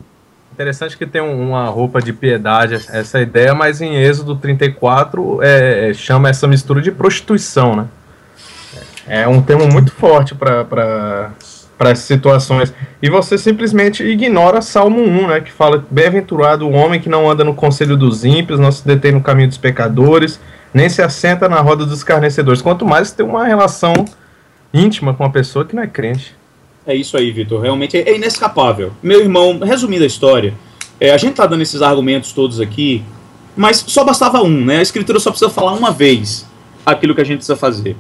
Interessante 0.62 0.96
que 0.96 1.08
tem 1.08 1.22
uma 1.22 1.66
roupa 1.66 2.00
de 2.00 2.14
piedade, 2.14 2.76
essa 2.76 3.20
ideia, 3.20 3.56
mas 3.56 3.82
em 3.82 3.96
Êxodo 3.96 4.36
34 4.36 5.42
é, 5.42 5.90
é, 5.90 5.94
chama 5.96 6.30
essa 6.30 6.48
mistura 6.48 6.80
de 6.80 6.92
prostituição, 6.92 7.76
né? 7.76 7.88
É 9.08 9.28
um 9.28 9.42
termo 9.42 9.68
muito 9.68 9.92
forte 9.92 10.36
para 10.36 11.32
essas 11.80 12.06
situações. 12.06 12.72
E 13.02 13.10
você 13.10 13.40
simplesmente 13.40 14.04
ignora 14.04 14.62
Salmo 14.62 15.02
1, 15.02 15.28
né? 15.30 15.42
Que 15.42 15.52
fala: 15.52 15.84
Bem-aventurado 15.90 16.68
o 16.68 16.74
homem 16.74 17.02
que 17.02 17.10
não 17.10 17.28
anda 17.28 17.44
no 17.44 17.56
conselho 17.56 17.98
dos 17.98 18.24
ímpios, 18.24 18.60
não 18.60 18.72
se 18.72 18.86
detém 18.86 19.14
no 19.14 19.22
caminho 19.22 19.48
dos 19.48 19.58
pecadores, 19.58 20.40
nem 20.72 20.88
se 20.90 21.02
assenta 21.02 21.50
na 21.50 21.60
roda 21.60 21.88
dos 21.88 21.98
escarnecedores. 21.98 22.62
Quanto 22.62 22.86
mais 22.86 23.12
tem 23.12 23.26
uma 23.26 23.46
relação 23.46 24.06
íntima 24.72 25.12
com 25.12 25.24
uma 25.24 25.32
pessoa 25.32 25.66
que 25.66 25.76
não 25.76 25.82
é 25.82 25.88
crente. 25.88 26.40
É 26.86 26.96
isso 26.96 27.16
aí, 27.16 27.32
Vitor. 27.32 27.62
Realmente 27.62 27.98
é 27.98 28.16
inescapável. 28.16 28.92
Meu 29.04 29.22
irmão, 29.22 29.60
resumindo 29.60 30.04
a 30.04 30.08
história, 30.08 30.54
é, 31.00 31.12
a 31.12 31.18
gente 31.18 31.36
tá 31.36 31.46
dando 31.46 31.62
esses 31.62 31.82
argumentos 31.82 32.32
todos 32.32 32.60
aqui, 32.60 33.04
mas 33.56 33.84
só 33.88 34.04
bastava 34.04 34.42
um, 34.42 34.66
né? 34.66 34.78
A 34.78 34.82
escritura 34.82 35.20
só 35.20 35.30
precisa 35.30 35.50
falar 35.50 35.74
uma 35.74 35.92
vez 35.92 36.46
aquilo 36.86 37.14
que 37.14 37.22
a 37.22 37.24
gente 37.24 37.38
precisa 37.38 37.56
fazer. 37.56 37.96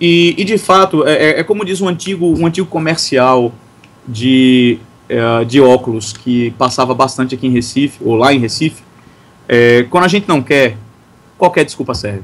E, 0.00 0.34
e 0.36 0.44
de 0.44 0.58
fato, 0.58 1.06
é, 1.06 1.12
é, 1.12 1.40
é 1.40 1.44
como 1.44 1.64
diz 1.64 1.80
um 1.80 1.88
antigo, 1.88 2.26
um 2.38 2.46
antigo 2.46 2.66
comercial 2.66 3.52
de, 4.06 4.78
é, 5.08 5.44
de 5.44 5.60
óculos 5.60 6.12
que 6.12 6.50
passava 6.52 6.94
bastante 6.94 7.34
aqui 7.34 7.46
em 7.46 7.50
Recife, 7.50 7.98
ou 8.04 8.14
lá 8.14 8.32
em 8.32 8.38
Recife. 8.38 8.82
É, 9.48 9.84
quando 9.90 10.04
a 10.04 10.08
gente 10.08 10.28
não 10.28 10.42
quer, 10.42 10.76
qualquer 11.36 11.64
desculpa 11.64 11.94
serve. 11.94 12.22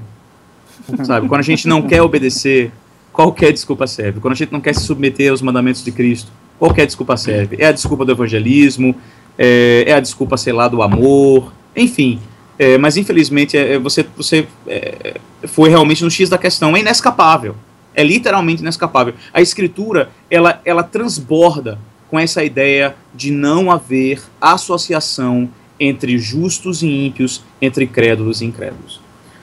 Sabe? 1.04 1.28
Quando 1.28 1.40
a 1.40 1.44
gente 1.44 1.66
não 1.66 1.82
quer 1.82 2.02
obedecer, 2.02 2.70
qualquer 3.14 3.52
desculpa 3.52 3.86
serve. 3.86 4.18
Quando 4.18 4.32
a 4.32 4.36
gente 4.36 4.52
não 4.52 4.60
quer 4.60 4.74
se 4.74 4.82
submeter 4.82 5.30
aos 5.30 5.40
mandamentos 5.40 5.84
de 5.84 5.92
Cristo, 5.92 6.32
qualquer 6.58 6.84
desculpa 6.84 7.16
serve. 7.16 7.56
É 7.60 7.66
a 7.66 7.72
desculpa 7.72 8.04
do 8.04 8.10
evangelismo, 8.10 8.94
é, 9.38 9.84
é 9.86 9.94
a 9.94 10.00
desculpa, 10.00 10.36
sei 10.36 10.52
lá, 10.52 10.66
do 10.66 10.82
amor, 10.82 11.52
enfim. 11.76 12.18
É, 12.58 12.76
mas 12.76 12.96
infelizmente 12.96 13.56
é, 13.56 13.74
é 13.74 13.78
você, 13.78 14.04
você 14.16 14.46
é, 14.66 15.14
foi 15.44 15.70
realmente 15.70 16.02
no 16.02 16.10
X 16.10 16.28
da 16.28 16.36
questão. 16.36 16.76
É 16.76 16.80
inescapável. 16.80 17.54
É 17.94 18.02
literalmente 18.02 18.62
inescapável. 18.62 19.14
A 19.32 19.40
escritura 19.40 20.10
ela, 20.28 20.60
ela 20.64 20.82
transborda 20.82 21.78
com 22.10 22.18
essa 22.18 22.42
ideia 22.42 22.96
de 23.14 23.30
não 23.30 23.70
haver 23.70 24.20
associação 24.40 25.48
entre 25.78 26.18
justos 26.18 26.82
e 26.82 26.88
ímpios, 26.88 27.44
entre 27.62 27.86
crédulos 27.86 28.40
e 28.40 28.44
incrédulos. 28.44 29.00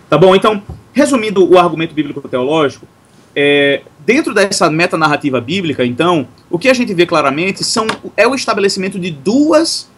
Tá 0.10 0.18
bom? 0.18 0.36
Então, 0.36 0.62
resumindo 0.92 1.50
o 1.50 1.58
argumento 1.58 1.94
bíblico-teológico, 1.94 2.86
é, 3.35 3.81
dentro 4.05 4.33
dessa 4.33 4.69
metanarrativa 4.69 5.39
bíblica, 5.39 5.85
então, 5.85 6.27
o 6.50 6.59
que 6.59 6.69
a 6.69 6.73
gente 6.73 6.93
vê 6.93 7.05
claramente 7.05 7.63
são, 7.63 7.88
é 8.15 8.27
o 8.27 8.35
estabelecimento 8.35 9.00
de 9.00 9.11
duas 9.11 9.89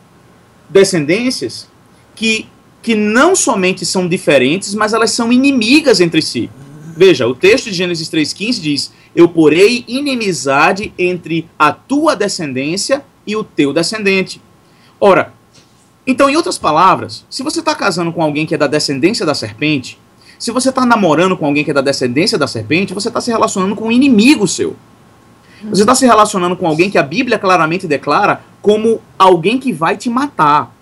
descendências 0.69 1.67
que 2.15 2.47
que 2.83 2.93
não 2.95 3.33
somente 3.33 3.85
são 3.85 4.07
diferentes, 4.07 4.75
mas 4.75 4.93
elas 4.93 5.09
são 5.11 5.31
inimigas 5.31 6.01
entre 6.01 6.21
si. 6.21 6.51
Veja, 6.95 7.25
o 7.25 7.33
texto 7.33 7.65
de 7.65 7.73
Gênesis 7.73 8.09
3,15 8.09 8.61
diz: 8.61 8.93
Eu 9.15 9.27
porei 9.29 9.85
inimizade 9.87 10.93
entre 10.99 11.49
a 11.57 11.71
tua 11.71 12.13
descendência 12.13 13.03
e 13.25 13.35
o 13.37 13.43
teu 13.43 13.73
descendente. 13.73 14.41
Ora, 14.99 15.33
então, 16.05 16.29
em 16.29 16.35
outras 16.35 16.57
palavras, 16.57 17.25
se 17.29 17.41
você 17.41 17.61
está 17.61 17.73
casando 17.73 18.11
com 18.11 18.21
alguém 18.21 18.45
que 18.45 18.53
é 18.53 18.57
da 18.57 18.67
descendência 18.67 19.25
da 19.25 19.33
serpente, 19.33 19.97
se 20.43 20.51
você 20.51 20.67
está 20.67 20.85
namorando 20.85 21.37
com 21.37 21.45
alguém 21.45 21.63
que 21.63 21.71
é 21.71 21.73
da 21.73 21.79
descendência 21.79 22.37
da 22.37 22.47
serpente, 22.47 22.93
você 22.93 23.07
está 23.07 23.21
se 23.21 23.31
relacionando 23.31 23.77
com 23.77 23.85
um 23.85 23.91
inimigo 23.93 24.45
seu. 24.45 24.75
Você 25.69 25.83
está 25.83 25.95
se 25.95 26.05
relacionando 26.05 26.57
com 26.57 26.67
alguém 26.67 26.89
que 26.91 26.97
a 26.97 27.01
Bíblia 27.01 27.39
claramente 27.39 27.87
declara 27.87 28.41
como 28.61 28.99
alguém 29.17 29.57
que 29.57 29.71
vai 29.71 29.95
te 29.95 30.09
matar 30.09 30.75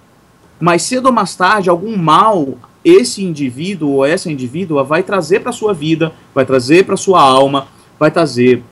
mais 0.60 0.82
cedo 0.82 1.06
ou 1.06 1.12
mais 1.12 1.36
tarde, 1.36 1.70
algum 1.70 1.96
mal 1.96 2.58
esse 2.84 3.24
indivíduo 3.24 3.98
ou 3.98 4.04
essa 4.04 4.32
indivídua 4.32 4.84
vai 4.84 5.04
trazer 5.04 5.42
para 5.42 5.52
sua 5.52 5.76
vida, 5.76 6.12
vai 6.34 6.44
trazer 6.44 6.84
para 6.84 6.98
sua 6.98 7.22
alma, 7.22 7.68
vai 8.00 8.10
trazer 8.10 8.64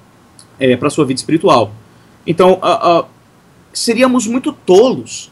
é, 0.59 0.75
para 0.75 0.89
sua 0.89 1.05
vida 1.05 1.19
espiritual. 1.19 1.71
Então, 2.25 2.53
uh, 2.63 3.01
uh, 3.01 3.05
seríamos 3.71 4.25
muito 4.25 4.51
tolos 4.51 5.29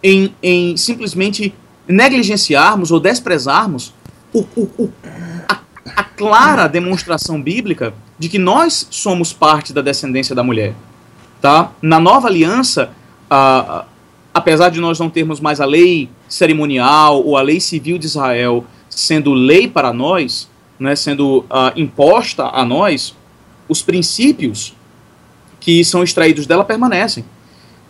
em, 0.00 0.32
em 0.40 0.76
simplesmente 0.76 1.52
negligenciarmos 1.88 2.92
ou 2.92 3.00
desprezarmos 3.00 3.92
o, 4.32 4.40
o, 4.56 4.70
o, 4.78 4.92
a, 5.48 5.60
a, 5.96 6.04
clara 6.04 6.66
demonstração 6.68 7.40
bíblica 7.40 7.94
de 8.18 8.28
que 8.28 8.38
nós 8.38 8.86
somos 8.90 9.32
parte 9.32 9.72
da 9.72 9.82
descendência 9.82 10.34
da 10.34 10.42
mulher. 10.42 10.74
Tá? 11.40 11.72
Na 11.82 11.98
nova 11.98 12.28
aliança, 12.28 12.90
uh, 13.30 13.84
apesar 14.32 14.70
de 14.70 14.80
nós 14.80 14.98
não 14.98 15.10
termos 15.10 15.40
mais 15.40 15.60
a 15.60 15.64
lei 15.64 16.08
cerimonial 16.28 17.24
ou 17.24 17.36
a 17.36 17.42
lei 17.42 17.60
civil 17.60 17.98
de 17.98 18.06
Israel 18.06 18.64
sendo 18.88 19.32
lei 19.32 19.66
para 19.66 19.92
nós, 19.92 20.48
né, 20.78 20.94
sendo 20.94 21.44
imposta 21.76 22.44
a 22.44 22.64
nós, 22.64 23.14
os 23.68 23.82
princípios 23.82 24.74
que 25.58 25.84
são 25.84 26.02
extraídos 26.02 26.46
dela 26.46 26.64
permanecem. 26.64 27.24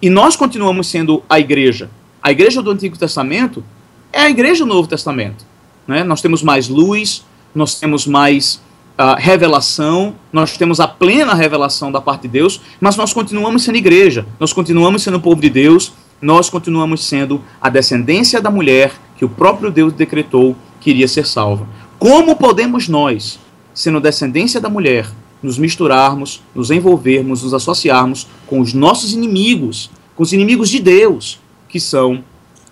E 0.01 0.11
nós 0.11 0.37
continuamos 0.37 0.89
sendo 0.89 1.23
a 1.29 1.41
igreja. 1.41 1.91
A 2.23 2.31
igreja 2.31 2.63
do 2.63 2.71
Antigo 2.71 2.97
Testamento 2.99 3.65
é 4.13 4.21
a 4.21 4.31
igreja 4.31 4.65
do 4.65 4.69
Novo 4.73 4.87
Testamento. 4.87 5.45
Né? 5.87 6.05
Nós 6.05 6.21
temos 6.21 6.43
mais 6.43 6.69
luz, 6.69 7.25
nós 7.55 7.79
temos 7.79 8.07
mais 8.07 8.63
uh, 8.99 9.17
revelação, 9.19 10.15
nós 10.33 10.57
temos 10.57 10.81
a 10.81 10.89
plena 10.89 11.35
revelação 11.35 11.91
da 11.91 12.01
parte 12.01 12.23
de 12.23 12.29
Deus, 12.29 12.61
mas 12.81 12.97
nós 12.97 13.13
continuamos 13.13 13.63
sendo 13.63 13.77
igreja, 13.77 14.27
nós 14.39 14.53
continuamos 14.53 15.03
sendo 15.03 15.21
povo 15.21 15.41
de 15.41 15.51
Deus, 15.51 15.93
nós 16.21 16.49
continuamos 16.49 17.05
sendo 17.05 17.41
a 17.61 17.69
descendência 17.69 18.41
da 18.41 18.51
mulher 18.51 18.93
que 19.17 19.25
o 19.25 19.29
próprio 19.29 19.71
Deus 19.71 19.93
decretou 19.93 20.57
que 20.81 20.91
iria 20.91 21.09
ser 21.09 21.27
salva. 21.27 21.67
Como 21.99 22.37
podemos 22.37 22.89
nós, 22.89 23.39
sendo 23.75 24.01
descendência 24.01 24.61
da 24.61 24.69
mulher, 24.69 25.09
nos 25.43 25.59
misturarmos, 25.59 26.41
nos 26.55 26.71
envolvermos, 26.71 27.43
nos 27.43 27.53
associarmos 27.53 28.29
com 28.47 28.61
os 28.61 28.73
nossos 28.73 29.13
inimigos, 29.13 29.91
com 30.15 30.23
os 30.23 30.33
inimigos 30.33 30.69
de 30.69 30.79
Deus, 30.79 31.41
que 31.69 31.81
são 31.81 32.23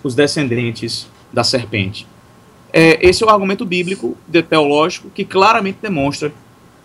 os 0.05 0.14
descendentes 0.14 1.09
da 1.33 1.43
serpente? 1.43 2.07
É, 2.73 3.07
esse 3.07 3.23
é 3.23 3.27
o 3.27 3.31
argumento 3.31 3.65
bíblico, 3.65 4.17
teológico, 4.49 5.11
que 5.11 5.25
claramente 5.25 5.79
demonstra 5.83 6.33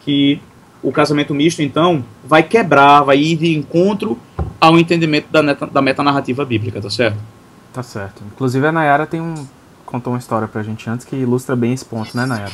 que 0.01 0.39
o 0.81 0.91
casamento 0.91 1.33
misto, 1.33 1.61
então, 1.61 2.05
vai 2.23 2.43
quebrar, 2.43 3.01
vai 3.01 3.17
ir 3.17 3.35
de 3.37 3.55
encontro 3.55 4.19
ao 4.61 4.77
entendimento 4.77 5.27
da, 5.31 5.41
meta, 5.41 5.65
da 5.65 5.81
metanarrativa 5.81 6.45
bíblica, 6.45 6.79
tá 6.79 6.89
certo? 6.89 7.17
Tá 7.73 7.81
certo. 7.81 8.23
Inclusive 8.33 8.67
a 8.67 8.71
Nayara 8.71 9.07
tem 9.07 9.19
um, 9.19 9.33
contou 9.85 10.13
uma 10.13 10.19
história 10.19 10.47
pra 10.47 10.61
gente 10.61 10.87
antes 10.89 11.05
que 11.05 11.15
ilustra 11.15 11.55
bem 11.55 11.73
esse 11.73 11.83
ponto, 11.83 12.15
né, 12.15 12.25
Nayara? 12.25 12.53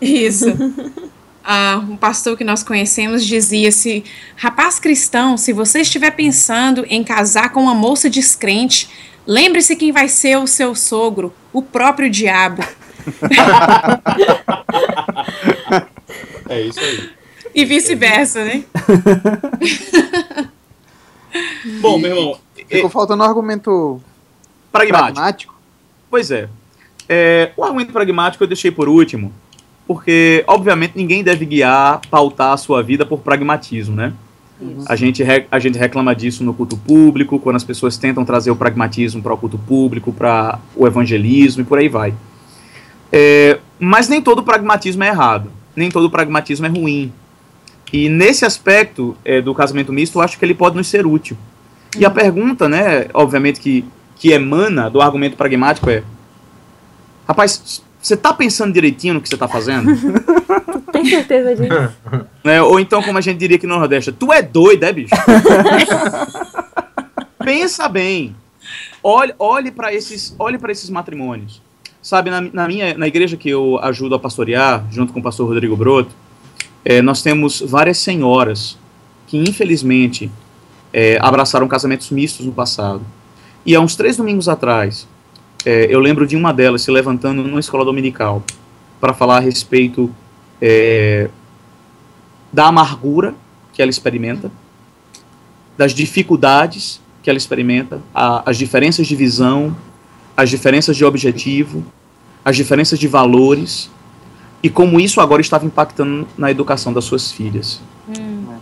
Isso. 0.00 0.46
ah, 1.44 1.82
um 1.88 1.96
pastor 1.96 2.36
que 2.36 2.44
nós 2.44 2.62
conhecemos 2.62 3.26
dizia 3.26 3.72
se 3.72 4.04
rapaz 4.36 4.78
cristão, 4.78 5.36
se 5.36 5.52
você 5.52 5.80
estiver 5.80 6.12
pensando 6.12 6.86
em 6.88 7.02
casar 7.02 7.50
com 7.50 7.62
uma 7.62 7.74
moça 7.74 8.08
descrente, 8.08 8.88
lembre-se 9.26 9.76
quem 9.76 9.92
vai 9.92 10.08
ser 10.08 10.36
o 10.38 10.46
seu 10.46 10.74
sogro, 10.74 11.32
o 11.52 11.62
próprio 11.62 12.10
diabo. 12.10 12.62
é 16.48 16.60
isso 16.62 16.80
aí. 16.80 17.10
E 17.54 17.66
vice-versa, 17.66 18.44
né? 18.46 18.64
Bom, 21.82 21.98
meu 21.98 22.16
irmão. 22.16 22.38
Ficou 22.54 22.86
é... 22.86 22.90
faltando 22.90 23.22
um 23.22 23.26
argumento 23.26 24.00
pragmático. 24.70 25.12
pragmático. 25.12 25.54
Pois 26.10 26.30
é. 26.30 26.48
é. 27.08 27.52
O 27.56 27.64
argumento 27.64 27.92
pragmático 27.92 28.42
eu 28.42 28.48
deixei 28.48 28.70
por 28.70 28.88
último, 28.88 29.32
porque, 29.86 30.44
obviamente, 30.46 30.92
ninguém 30.96 31.22
deve 31.22 31.44
guiar, 31.44 32.00
pautar 32.10 32.52
a 32.52 32.56
sua 32.56 32.82
vida 32.82 33.04
por 33.04 33.20
pragmatismo, 33.20 33.94
né? 33.94 34.14
A 34.86 34.96
gente, 34.96 35.22
a 35.50 35.58
gente 35.58 35.78
reclama 35.78 36.14
disso 36.14 36.44
no 36.44 36.54
culto 36.54 36.76
público, 36.76 37.38
quando 37.38 37.56
as 37.56 37.64
pessoas 37.64 37.96
tentam 37.96 38.24
trazer 38.24 38.50
o 38.50 38.56
pragmatismo 38.56 39.22
para 39.22 39.34
o 39.34 39.36
culto 39.36 39.58
público, 39.58 40.12
para 40.12 40.58
o 40.76 40.86
evangelismo 40.86 41.62
e 41.62 41.64
por 41.64 41.78
aí 41.78 41.88
vai. 41.88 42.14
É, 43.10 43.58
mas 43.78 44.08
nem 44.08 44.22
todo 44.22 44.42
pragmatismo 44.42 45.04
é 45.04 45.08
errado, 45.08 45.50
nem 45.76 45.90
todo 45.90 46.10
pragmatismo 46.10 46.66
é 46.66 46.68
ruim. 46.68 47.12
E 47.92 48.08
nesse 48.08 48.44
aspecto 48.44 49.16
é, 49.24 49.40
do 49.40 49.54
casamento 49.54 49.92
misto, 49.92 50.18
eu 50.18 50.22
acho 50.22 50.38
que 50.38 50.44
ele 50.44 50.54
pode 50.54 50.76
nos 50.76 50.86
ser 50.86 51.06
útil. 51.06 51.36
E 51.98 52.04
a 52.04 52.08
uhum. 52.08 52.14
pergunta, 52.14 52.68
né, 52.68 53.06
obviamente, 53.12 53.60
que, 53.60 53.84
que 54.16 54.32
emana 54.32 54.88
do 54.88 55.00
argumento 55.00 55.36
pragmático 55.36 55.90
é: 55.90 56.02
rapaz, 57.28 57.82
você 58.02 58.16
tá 58.16 58.34
pensando 58.34 58.72
direitinho 58.72 59.14
no 59.14 59.20
que 59.20 59.28
você 59.28 59.36
tá 59.36 59.46
fazendo? 59.46 59.92
Tem 60.92 61.04
certeza 61.04 61.54
disso? 61.54 62.26
Né, 62.42 62.60
ou 62.66 62.80
então, 62.80 63.00
como 63.00 63.16
a 63.16 63.20
gente 63.20 63.38
diria 63.38 63.56
aqui 63.56 63.66
no 63.66 63.78
Nordeste, 63.78 64.10
tu 64.10 64.32
é 64.32 64.42
doido, 64.42 64.82
é, 64.82 64.92
bicho? 64.92 65.14
Pensa 67.38 67.88
bem. 67.88 68.34
Olhe, 69.02 69.32
olhe 69.38 69.70
para 69.70 69.94
esses, 69.94 70.34
olhe 70.38 70.58
esses 70.68 70.90
matrimônios. 70.90 71.62
sabe, 72.02 72.28
na, 72.28 72.40
na, 72.40 72.66
minha, 72.66 72.98
na 72.98 73.06
igreja 73.06 73.36
que 73.36 73.48
eu 73.48 73.78
ajudo 73.80 74.16
a 74.16 74.18
pastorear, 74.18 74.84
junto 74.90 75.12
com 75.12 75.20
o 75.20 75.22
pastor 75.22 75.48
Rodrigo 75.48 75.76
Broto, 75.76 76.10
é, 76.84 77.00
nós 77.00 77.22
temos 77.22 77.60
várias 77.60 77.98
senhoras 77.98 78.76
que, 79.28 79.38
infelizmente, 79.38 80.30
é, 80.92 81.18
abraçaram 81.20 81.68
casamentos 81.68 82.10
mistos 82.10 82.44
no 82.44 82.52
passado. 82.52 83.02
E 83.64 83.76
há 83.76 83.80
uns 83.80 83.94
três 83.94 84.16
domingos 84.16 84.48
atrás, 84.48 85.06
é, 85.64 85.86
eu 85.88 86.00
lembro 86.00 86.26
de 86.26 86.36
uma 86.36 86.52
delas 86.52 86.82
se 86.82 86.90
levantando 86.90 87.42
numa 87.42 87.60
escola 87.60 87.84
dominical 87.84 88.42
para 89.00 89.12
falar 89.12 89.38
a 89.38 89.40
respeito 89.40 90.14
é, 90.60 91.28
da 92.52 92.66
amargura 92.66 93.34
que 93.72 93.80
ela 93.80 93.90
experimenta, 93.90 94.50
das 95.76 95.92
dificuldades 95.94 97.00
que 97.22 97.30
ela 97.30 97.36
experimenta, 97.36 98.00
a, 98.14 98.48
as 98.50 98.58
diferenças 98.58 99.06
de 99.06 99.16
visão, 99.16 99.76
as 100.36 100.50
diferenças 100.50 100.96
de 100.96 101.04
objetivo, 101.04 101.84
as 102.44 102.56
diferenças 102.56 102.98
de 102.98 103.08
valores 103.08 103.90
e 104.62 104.70
como 104.70 105.00
isso 105.00 105.20
agora 105.20 105.40
estava 105.40 105.66
impactando 105.66 106.26
na 106.36 106.50
educação 106.50 106.92
das 106.92 107.04
suas 107.04 107.32
filhas. 107.32 107.80
Hum. 108.08 108.56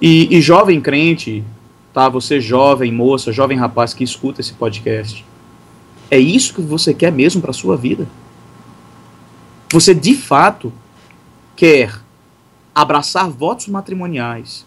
E, 0.00 0.36
e, 0.36 0.40
jovem 0.40 0.80
crente, 0.80 1.42
tá? 1.92 2.08
Você 2.08 2.40
jovem 2.40 2.92
moça, 2.92 3.32
jovem 3.32 3.56
rapaz 3.56 3.94
que 3.94 4.04
escuta 4.04 4.40
esse 4.40 4.52
podcast, 4.52 5.24
é 6.10 6.18
isso 6.18 6.54
que 6.54 6.60
você 6.60 6.94
quer 6.94 7.10
mesmo 7.10 7.40
para 7.40 7.52
sua 7.52 7.76
vida? 7.76 8.06
Você 9.72 9.94
de 9.94 10.14
fato 10.14 10.72
quer 11.56 12.00
abraçar 12.74 13.28
votos 13.28 13.66
matrimoniais 13.66 14.64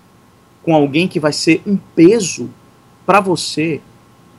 com 0.63 0.75
alguém 0.75 1.07
que 1.07 1.19
vai 1.19 1.31
ser 1.31 1.61
um 1.65 1.77
peso 1.95 2.49
para 3.05 3.21
você 3.21 3.81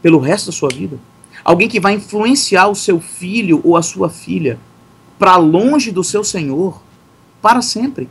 pelo 0.03 0.19
resto 0.19 0.47
da 0.47 0.53
sua 0.53 0.69
vida? 0.69 0.99
Alguém 1.43 1.69
que 1.69 1.81
vai 1.81 1.95
influenciar 1.95 2.69
o 2.69 2.75
seu 2.75 3.01
filho 3.01 3.63
ou 3.65 3.77
a 3.77 3.83
sua 3.83 4.11
filha 4.11 4.59
para 5.19 5.37
longe 5.37 5.91
do 5.91 6.05
seu 6.05 6.23
Senhor 6.23 6.83
para 7.41 7.63
sempre? 7.63 8.09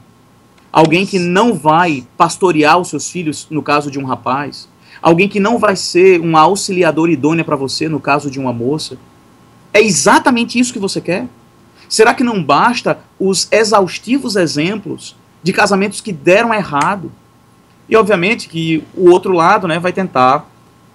Alguém 0.72 1.06
que 1.06 1.20
não 1.20 1.54
vai 1.54 2.06
pastorear 2.18 2.80
os 2.80 2.90
seus 2.90 3.10
filhos, 3.10 3.48
no 3.50 3.62
caso 3.62 3.92
de 3.92 4.00
um 4.00 4.06
rapaz, 4.06 4.68
alguém 5.02 5.28
que 5.28 5.40
não 5.40 5.58
vai 5.58 5.76
ser 5.76 6.20
uma 6.20 6.42
auxiliadora 6.42 7.12
idônea 7.12 7.44
para 7.44 7.56
você 7.56 7.88
no 7.88 8.00
caso 8.00 8.30
de 8.30 8.40
uma 8.40 8.54
moça. 8.54 8.98
É 9.74 9.82
exatamente 9.82 10.60
isso 10.60 10.74
que 10.74 10.80
você 10.80 11.00
quer? 11.00 11.28
Será 11.88 12.14
que 12.14 12.24
não 12.24 12.44
basta 12.44 13.00
os 13.20 13.48
exaustivos 13.52 14.36
exemplos 14.36 15.16
de 15.42 15.54
casamentos 15.54 16.02
que 16.02 16.12
deram 16.12 16.54
errado? 16.54 17.12
E 17.88 17.96
obviamente 17.96 18.48
que 18.48 18.84
o 18.96 19.10
outro 19.10 19.34
lado, 19.34 19.68
né, 19.68 19.80
vai 19.80 19.92
tentar 19.92 20.48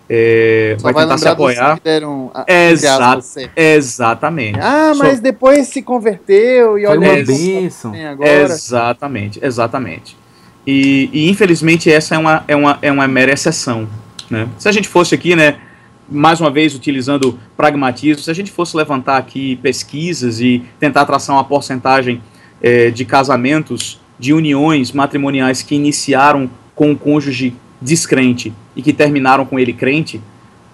é, 0.08 0.76
vai, 0.80 0.92
vai 0.92 1.04
tentar 1.04 1.18
se 1.18 1.28
apoiar. 1.28 1.80
Deram, 1.82 2.30
Exa 2.46 3.18
exatamente. 3.56 4.60
Ah, 4.60 4.92
mas 4.94 5.18
depois 5.18 5.68
se 5.68 5.82
converteu 5.82 6.78
e 6.78 6.86
olha 6.86 7.20
isso. 7.20 7.90
Exatamente, 8.20 9.40
exatamente. 9.42 10.16
E, 10.66 11.10
e, 11.12 11.30
infelizmente 11.30 11.90
essa 11.90 12.14
é 12.14 12.18
uma, 12.18 12.44
é 12.48 12.56
uma, 12.56 12.78
é 12.80 12.92
uma 12.92 13.06
mera 13.06 13.32
exceção. 13.32 13.88
Né? 14.30 14.48
Se 14.58 14.68
a 14.68 14.72
gente 14.72 14.88
fosse 14.88 15.14
aqui, 15.14 15.36
né, 15.36 15.56
mais 16.08 16.40
uma 16.40 16.50
vez 16.50 16.74
utilizando 16.74 17.38
pragmatismo, 17.56 18.22
se 18.22 18.30
a 18.30 18.34
gente 18.34 18.50
fosse 18.50 18.76
levantar 18.76 19.16
aqui 19.16 19.56
pesquisas 19.56 20.40
e 20.40 20.62
tentar 20.78 21.04
traçar 21.04 21.36
uma 21.36 21.44
porcentagem 21.44 22.20
é, 22.62 22.90
de 22.90 23.04
casamentos, 23.04 24.00
de 24.18 24.32
uniões 24.32 24.92
matrimoniais 24.92 25.62
que 25.62 25.74
iniciaram 25.74 26.48
com 26.74 26.92
o 26.92 26.96
cônjuge 26.96 27.54
descrente 27.80 28.52
e 28.74 28.82
que 28.82 28.92
terminaram 28.92 29.44
com 29.44 29.58
ele 29.58 29.72
crente, 29.72 30.20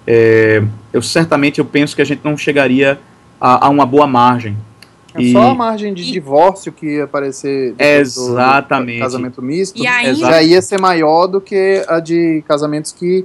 é, 0.07 0.63
eu 0.93 1.03
certamente 1.03 1.59
eu 1.59 1.65
penso 1.65 1.95
que 1.95 2.03
a 2.03 2.05
gente 2.05 2.21
não 2.25 2.37
chegaria 2.37 2.99
a, 3.41 3.67
a 3.67 3.69
uma 3.69 3.85
boa 3.85 4.07
margem. 4.07 4.57
É 5.15 5.23
e... 5.23 5.33
só 5.33 5.51
a 5.51 5.55
margem 5.55 5.93
de 5.93 6.11
divórcio 6.11 6.73
que 6.73 6.97
ia 6.97 7.05
aparecer 7.05 7.75
Exatamente. 7.79 8.99
Do 8.99 9.03
casamento 9.03 9.43
misto 9.43 9.83
ainda... 9.87 10.15
já 10.15 10.43
ia 10.43 10.63
ser 10.63 10.81
maior 10.81 11.27
do 11.27 11.41
que 11.41 11.85
a 11.89 12.01
de 12.01 12.45
casamentos 12.47 12.93
que 12.93 13.25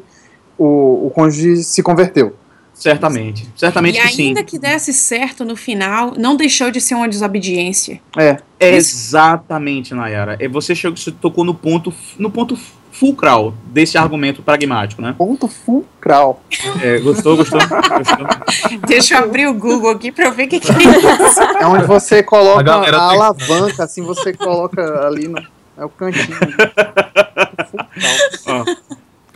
o, 0.58 1.08
o 1.08 1.12
cônjuge 1.12 1.64
se 1.64 1.84
converteu. 1.84 2.36
Certamente, 2.74 3.48
certamente 3.56 3.98
e 3.98 4.02
que 4.02 4.08
sim. 4.10 4.24
E 4.24 4.28
ainda 4.28 4.44
que 4.44 4.60
desse 4.60 4.94
certo 4.94 5.46
no 5.46 5.56
final, 5.56 6.14
não 6.18 6.36
deixou 6.36 6.70
de 6.70 6.82
ser 6.82 6.96
uma 6.96 7.08
desobediência. 7.08 8.02
É, 8.18 8.38
exatamente, 8.60 9.94
Nayara. 9.94 10.36
É, 10.42 10.48
você 10.50 10.76
chegou, 10.76 10.98
você 10.98 11.10
tocou 11.10 11.46
no 11.46 11.54
ponto, 11.54 11.94
no 12.20 12.30
ponto 12.30 12.58
fulcral 12.96 13.54
desse 13.68 13.98
argumento 13.98 14.42
pragmático, 14.42 15.02
né? 15.02 15.14
Ponto 15.18 15.48
fulcral. 15.48 16.42
É, 16.82 17.00
gostou, 17.00 17.36
gostou, 17.36 17.60
gostou? 17.60 18.80
Deixa 18.88 19.16
eu 19.16 19.24
abrir 19.26 19.48
o 19.48 19.54
Google 19.54 19.92
aqui 19.92 20.12
pra 20.12 20.26
eu 20.26 20.32
ver 20.32 20.46
o 20.46 20.48
que, 20.48 20.60
que 20.60 20.72
é 20.72 20.76
isso. 20.76 21.42
É 21.60 21.68
onde 21.68 21.86
você 21.86 22.24
coloca 22.24 22.72
a, 22.72 22.90
a 22.90 23.12
alavanca, 23.12 23.84
assim 23.84 24.02
você 24.02 24.34
coloca 24.34 25.06
ali 25.06 25.28
no. 25.28 25.40
É 25.78 25.84
o 25.84 25.90
cantinho. 25.90 26.26
fulcral. 28.44 28.66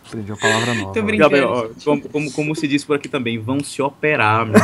Aprendi 0.06 0.32
a 0.32 0.36
palavra 0.36 0.74
nova. 0.74 0.92
Tô 0.92 1.02
brincando. 1.02 1.30
Gabriel, 1.30 1.50
ó, 1.50 1.68
como, 1.84 2.02
como, 2.08 2.32
como, 2.32 2.56
se 2.56 2.66
diz 2.66 2.82
por 2.82 2.96
aqui 2.96 3.08
também, 3.08 3.38
vão 3.38 3.62
se 3.62 3.80
operar, 3.80 4.44
meu 4.44 4.58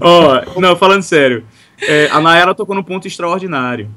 Ó, 0.00 0.60
não, 0.60 0.76
falando 0.76 1.02
sério. 1.02 1.44
É, 1.80 2.08
a 2.12 2.20
Nayara 2.20 2.54
tocou 2.54 2.76
num 2.76 2.82
ponto 2.82 3.08
extraordinário. 3.08 3.90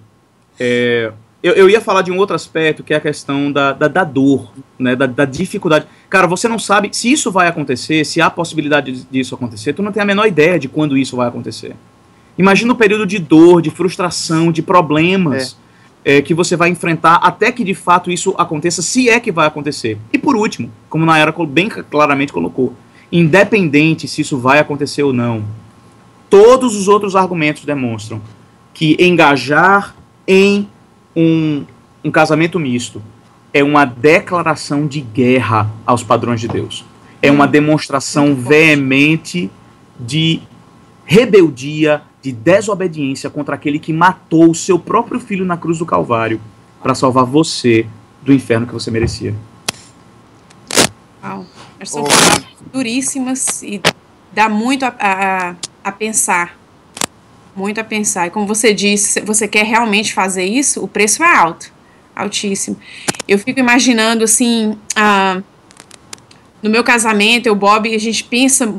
É, 0.60 1.12
eu, 1.44 1.54
eu, 1.54 1.70
ia 1.70 1.82
falar 1.82 2.04
de 2.04 2.12
um 2.12 2.18
outro 2.18 2.36
aspecto, 2.36 2.84
que 2.84 2.94
é 2.94 2.98
a 2.98 3.02
questão 3.02 3.52
da, 3.52 3.74
da, 3.74 3.88
da 3.88 4.04
dor, 4.04 4.52
né, 4.78 4.96
da, 4.96 5.08
da, 5.08 5.26
dificuldade. 5.26 5.88
Cara, 6.10 6.28
você 6.28 6.48
não 6.48 6.60
sabe 6.60 6.90
se 6.92 7.12
isso 7.12 7.32
vai 7.32 7.48
acontecer, 7.48 8.06
se 8.06 8.22
há 8.22 8.30
possibilidade 8.30 9.08
disso 9.10 9.34
acontecer, 9.34 9.74
tu 9.74 9.82
não 9.82 9.92
tem 9.92 10.04
a 10.04 10.06
menor 10.06 10.28
ideia 10.28 10.60
de 10.60 10.68
quando 10.68 10.96
isso 10.98 11.16
vai 11.16 11.28
acontecer. 11.28 11.76
Imagina 12.38 12.72
o 12.74 12.76
período 12.76 13.08
de 13.08 13.18
dor, 13.18 13.62
de 13.62 13.72
frustração, 13.72 14.52
de 14.52 14.62
problemas 14.62 15.58
é. 16.06 16.18
É, 16.18 16.22
que 16.22 16.34
você 16.34 16.56
vai 16.56 16.70
enfrentar 16.70 17.16
até 17.16 17.52
que 17.52 17.64
de 17.64 17.74
fato 17.74 18.12
isso 18.12 18.36
aconteça, 18.38 18.82
se 18.82 19.10
é 19.10 19.20
que 19.20 19.32
vai 19.32 19.48
acontecer. 19.48 19.98
E 20.14 20.18
por 20.18 20.36
último, 20.36 20.72
como 20.90 21.06
Nayara 21.06 21.34
bem 21.48 21.70
claramente 21.70 22.32
colocou, 22.32 22.74
independente 23.12 24.08
se 24.08 24.22
isso 24.22 24.38
vai 24.38 24.60
acontecer 24.60 25.04
ou 25.04 25.12
não, 25.12 25.44
todos 26.30 26.76
os 26.76 26.88
outros 26.88 27.16
argumentos 27.16 27.66
demonstram 27.66 28.22
que 28.74 28.96
engajar 29.00 29.96
em 30.28 30.68
um, 31.16 31.66
um 32.04 32.12
casamento 32.12 32.60
misto 32.60 33.02
é 33.54 33.64
uma 33.64 33.86
declaração 33.86 34.88
de 34.88 35.02
guerra 35.02 35.70
aos 35.86 36.04
padrões 36.04 36.40
de 36.40 36.48
Deus. 36.48 36.86
É 37.22 37.30
uma 37.30 37.48
demonstração 37.48 38.34
veemente 38.34 39.52
de 40.00 40.42
rebeldia, 41.06 42.02
de 42.22 42.32
desobediência 42.32 43.30
contra 43.30 43.56
aquele 43.56 43.78
que 43.78 43.92
matou 43.92 44.50
o 44.50 44.56
seu 44.56 44.80
próprio 44.80 45.20
filho 45.20 45.46
na 45.46 45.58
cruz 45.58 45.78
do 45.78 45.86
Calvário 45.86 46.40
para 46.82 46.96
salvar 46.96 47.26
você 47.26 47.86
do 48.22 48.32
inferno 48.32 48.66
que 48.66 48.74
você 48.74 48.90
merecia. 48.90 49.36
Uau. 51.24 51.46
São 51.84 52.04
palavras 52.04 52.46
duríssimas 52.72 53.64
e 53.64 53.82
dá 54.32 54.48
muito 54.48 54.86
a, 54.86 54.96
a, 55.00 55.56
a 55.84 55.92
pensar 55.92 56.61
muito 57.56 57.80
a 57.80 57.84
pensar. 57.84 58.28
E 58.28 58.30
como 58.30 58.46
você 58.46 58.74
disse, 58.74 59.22
você 59.22 59.48
quer 59.48 59.66
realmente 59.66 60.14
fazer 60.14 60.46
isso, 60.46 60.84
o 60.84 60.88
preço 60.88 61.24
é 61.24 61.36
alto, 61.36 61.72
altíssimo. 62.16 62.78
Eu 63.28 63.38
fico 63.38 63.60
imaginando 63.60 64.24
assim, 64.24 64.78
ah, 64.96 65.42
no 66.62 66.70
meu 66.70 66.84
casamento, 66.84 67.48
eu 67.48 67.56
Bob, 67.56 67.94
a 67.94 68.00
gente 68.00 68.24
pensa, 68.24 68.74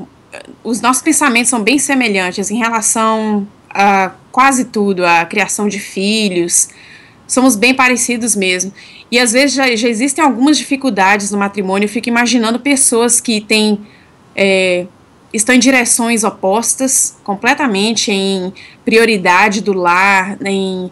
os 0.62 0.80
nossos 0.80 1.02
pensamentos 1.02 1.50
são 1.50 1.62
bem 1.62 1.78
semelhantes 1.78 2.50
em 2.50 2.58
relação 2.58 3.46
a 3.68 4.12
quase 4.30 4.66
tudo, 4.66 5.04
a 5.04 5.24
criação 5.24 5.68
de 5.68 5.78
filhos. 5.78 6.68
Somos 7.26 7.56
bem 7.56 7.74
parecidos 7.74 8.36
mesmo. 8.36 8.72
E 9.10 9.18
às 9.18 9.32
vezes 9.32 9.54
já, 9.54 9.74
já 9.74 9.88
existem 9.88 10.24
algumas 10.24 10.56
dificuldades 10.56 11.30
no 11.30 11.38
matrimônio. 11.38 11.86
Eu 11.86 11.90
fico 11.90 12.08
imaginando 12.08 12.60
pessoas 12.60 13.20
que 13.20 13.40
têm 13.40 13.80
é, 14.34 14.86
estão 15.32 15.54
em 15.54 15.58
direções 15.58 16.24
opostas 16.24 17.16
completamente 17.24 18.10
em 18.10 18.52
prioridade 18.84 19.60
do 19.60 19.72
lar, 19.72 20.36
em 20.44 20.90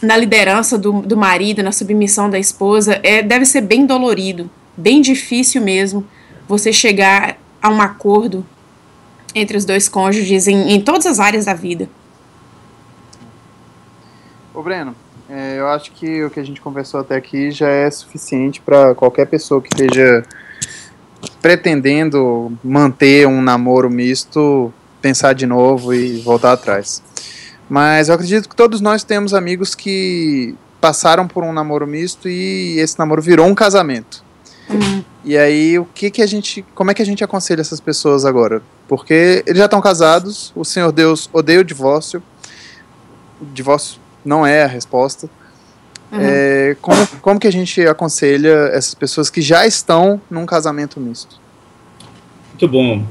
na 0.00 0.16
liderança 0.16 0.78
do, 0.78 1.02
do 1.02 1.16
marido, 1.16 1.62
na 1.62 1.72
submissão 1.72 2.30
da 2.30 2.38
esposa, 2.38 3.00
é, 3.02 3.22
deve 3.22 3.44
ser 3.44 3.62
bem 3.62 3.84
dolorido, 3.84 4.48
bem 4.76 5.00
difícil 5.00 5.60
mesmo 5.60 6.06
você 6.46 6.72
chegar 6.72 7.36
a 7.60 7.68
um 7.68 7.80
acordo 7.80 8.46
entre 9.34 9.56
os 9.56 9.64
dois 9.64 9.88
cônjuges 9.88 10.46
em, 10.46 10.72
em 10.72 10.80
todas 10.80 11.06
as 11.06 11.18
áreas 11.18 11.46
da 11.46 11.54
vida. 11.54 11.88
Ô 14.54 14.62
Breno, 14.62 14.94
é, 15.28 15.58
eu 15.58 15.68
acho 15.68 15.92
que 15.92 16.24
o 16.24 16.30
que 16.30 16.40
a 16.40 16.44
gente 16.44 16.60
conversou 16.60 17.00
até 17.00 17.16
aqui 17.16 17.50
já 17.50 17.68
é 17.68 17.90
suficiente 17.90 18.60
para 18.60 18.94
qualquer 18.94 19.26
pessoa 19.26 19.60
que 19.60 19.68
esteja 19.68 20.24
pretendendo 21.40 22.52
manter 22.62 23.26
um 23.26 23.40
namoro 23.40 23.90
misto, 23.90 24.72
pensar 25.00 25.32
de 25.32 25.46
novo 25.46 25.94
e 25.94 26.20
voltar 26.20 26.52
atrás. 26.52 27.02
Mas 27.68 28.08
eu 28.08 28.14
acredito 28.14 28.48
que 28.48 28.56
todos 28.56 28.80
nós 28.80 29.04
temos 29.04 29.34
amigos 29.34 29.74
que 29.74 30.54
passaram 30.80 31.26
por 31.26 31.44
um 31.44 31.52
namoro 31.52 31.86
misto 31.86 32.28
e 32.28 32.78
esse 32.78 32.98
namoro 32.98 33.20
virou 33.20 33.46
um 33.46 33.54
casamento. 33.54 34.24
E 35.24 35.36
aí, 35.36 35.78
o 35.78 35.84
que 35.84 36.10
que 36.10 36.22
a 36.22 36.26
gente, 36.26 36.64
como 36.74 36.90
é 36.90 36.94
que 36.94 37.02
a 37.02 37.06
gente 37.06 37.22
aconselha 37.22 37.60
essas 37.60 37.80
pessoas 37.80 38.24
agora? 38.24 38.62
Porque 38.86 39.42
eles 39.46 39.58
já 39.58 39.66
estão 39.66 39.80
casados, 39.80 40.52
o 40.54 40.64
Senhor 40.64 40.92
Deus 40.92 41.28
odeia 41.32 41.60
o 41.60 41.64
divórcio, 41.64 42.22
o 43.40 43.44
divórcio 43.46 44.00
não 44.24 44.46
é 44.46 44.62
a 44.62 44.66
resposta. 44.66 45.28
É, 46.12 46.76
como, 46.80 47.06
como 47.20 47.40
que 47.40 47.46
a 47.46 47.52
gente 47.52 47.86
aconselha 47.86 48.70
essas 48.72 48.94
pessoas 48.94 49.28
que 49.28 49.40
já 49.42 49.66
estão 49.66 50.20
num 50.30 50.46
casamento 50.46 50.98
misto? 50.98 51.38
Muito 52.50 52.68
bom. 52.68 53.04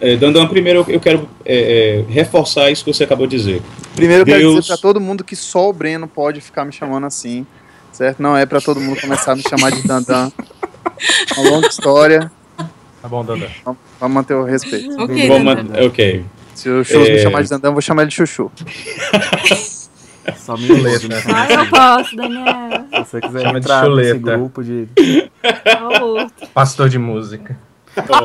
É, 0.00 0.14
Dandan, 0.16 0.46
primeiro 0.46 0.84
eu 0.88 1.00
quero 1.00 1.28
é, 1.44 2.04
é, 2.08 2.12
reforçar 2.12 2.70
isso 2.70 2.84
que 2.84 2.92
você 2.94 3.02
acabou 3.02 3.26
de 3.26 3.36
dizer. 3.36 3.60
Primeiro 3.96 4.22
eu 4.22 4.26
quero 4.26 4.38
Deus- 4.38 4.54
dizer 4.60 4.66
pra 4.68 4.76
todo 4.76 5.00
mundo 5.00 5.24
que 5.24 5.34
só 5.34 5.68
o 5.68 5.72
Breno 5.72 6.06
pode 6.06 6.40
ficar 6.40 6.64
me 6.64 6.72
chamando 6.72 7.04
assim, 7.06 7.44
certo? 7.90 8.22
Não 8.22 8.36
é 8.36 8.46
pra 8.46 8.60
todo 8.60 8.80
mundo 8.80 9.00
começar 9.00 9.32
a 9.32 9.36
me 9.36 9.42
chamar 9.42 9.72
de 9.72 9.82
Dandan. 9.82 10.30
Uma 11.36 11.50
longa 11.50 11.66
história, 11.68 12.30
Tá 13.02 13.08
bom, 13.08 13.24
Dandan. 13.24 13.48
vamos 13.98 14.14
manter 14.14 14.34
o 14.34 14.44
respeito. 14.44 14.90
Ok, 15.02 15.26
Vamos 15.28 15.44
Dandan. 15.56 15.72
man- 15.80 15.86
ok. 15.86 16.24
Se 16.54 16.68
o 16.68 16.84
Chus 16.84 17.08
me 17.08 17.16
É. 17.16 17.18
chamar 17.22 17.42
de 17.42 17.48
Dandan, 17.50 17.68
eu 17.68 17.72
vou 17.72 17.82
chamar 17.82 18.02
ele 18.02 18.10
de 18.10 18.16
Chuchu. 18.16 18.50
Só 20.36 20.56
me 20.56 20.68
né? 20.68 21.22
Ai, 21.34 21.56
eu 21.56 21.66
gosto, 21.70 22.16
Daniel. 22.16 22.86
Se 22.90 22.98
você 22.98 23.20
quiser 23.20 23.40
Chama 23.40 23.52
de 23.52 23.58
entrar 23.58 23.88
nesse 23.88 24.10
chuleta. 24.10 24.36
grupo 24.36 24.64
de. 24.64 24.88
Outro. 26.02 26.48
Pastor 26.52 26.88
de 26.88 26.98
música. 26.98 27.58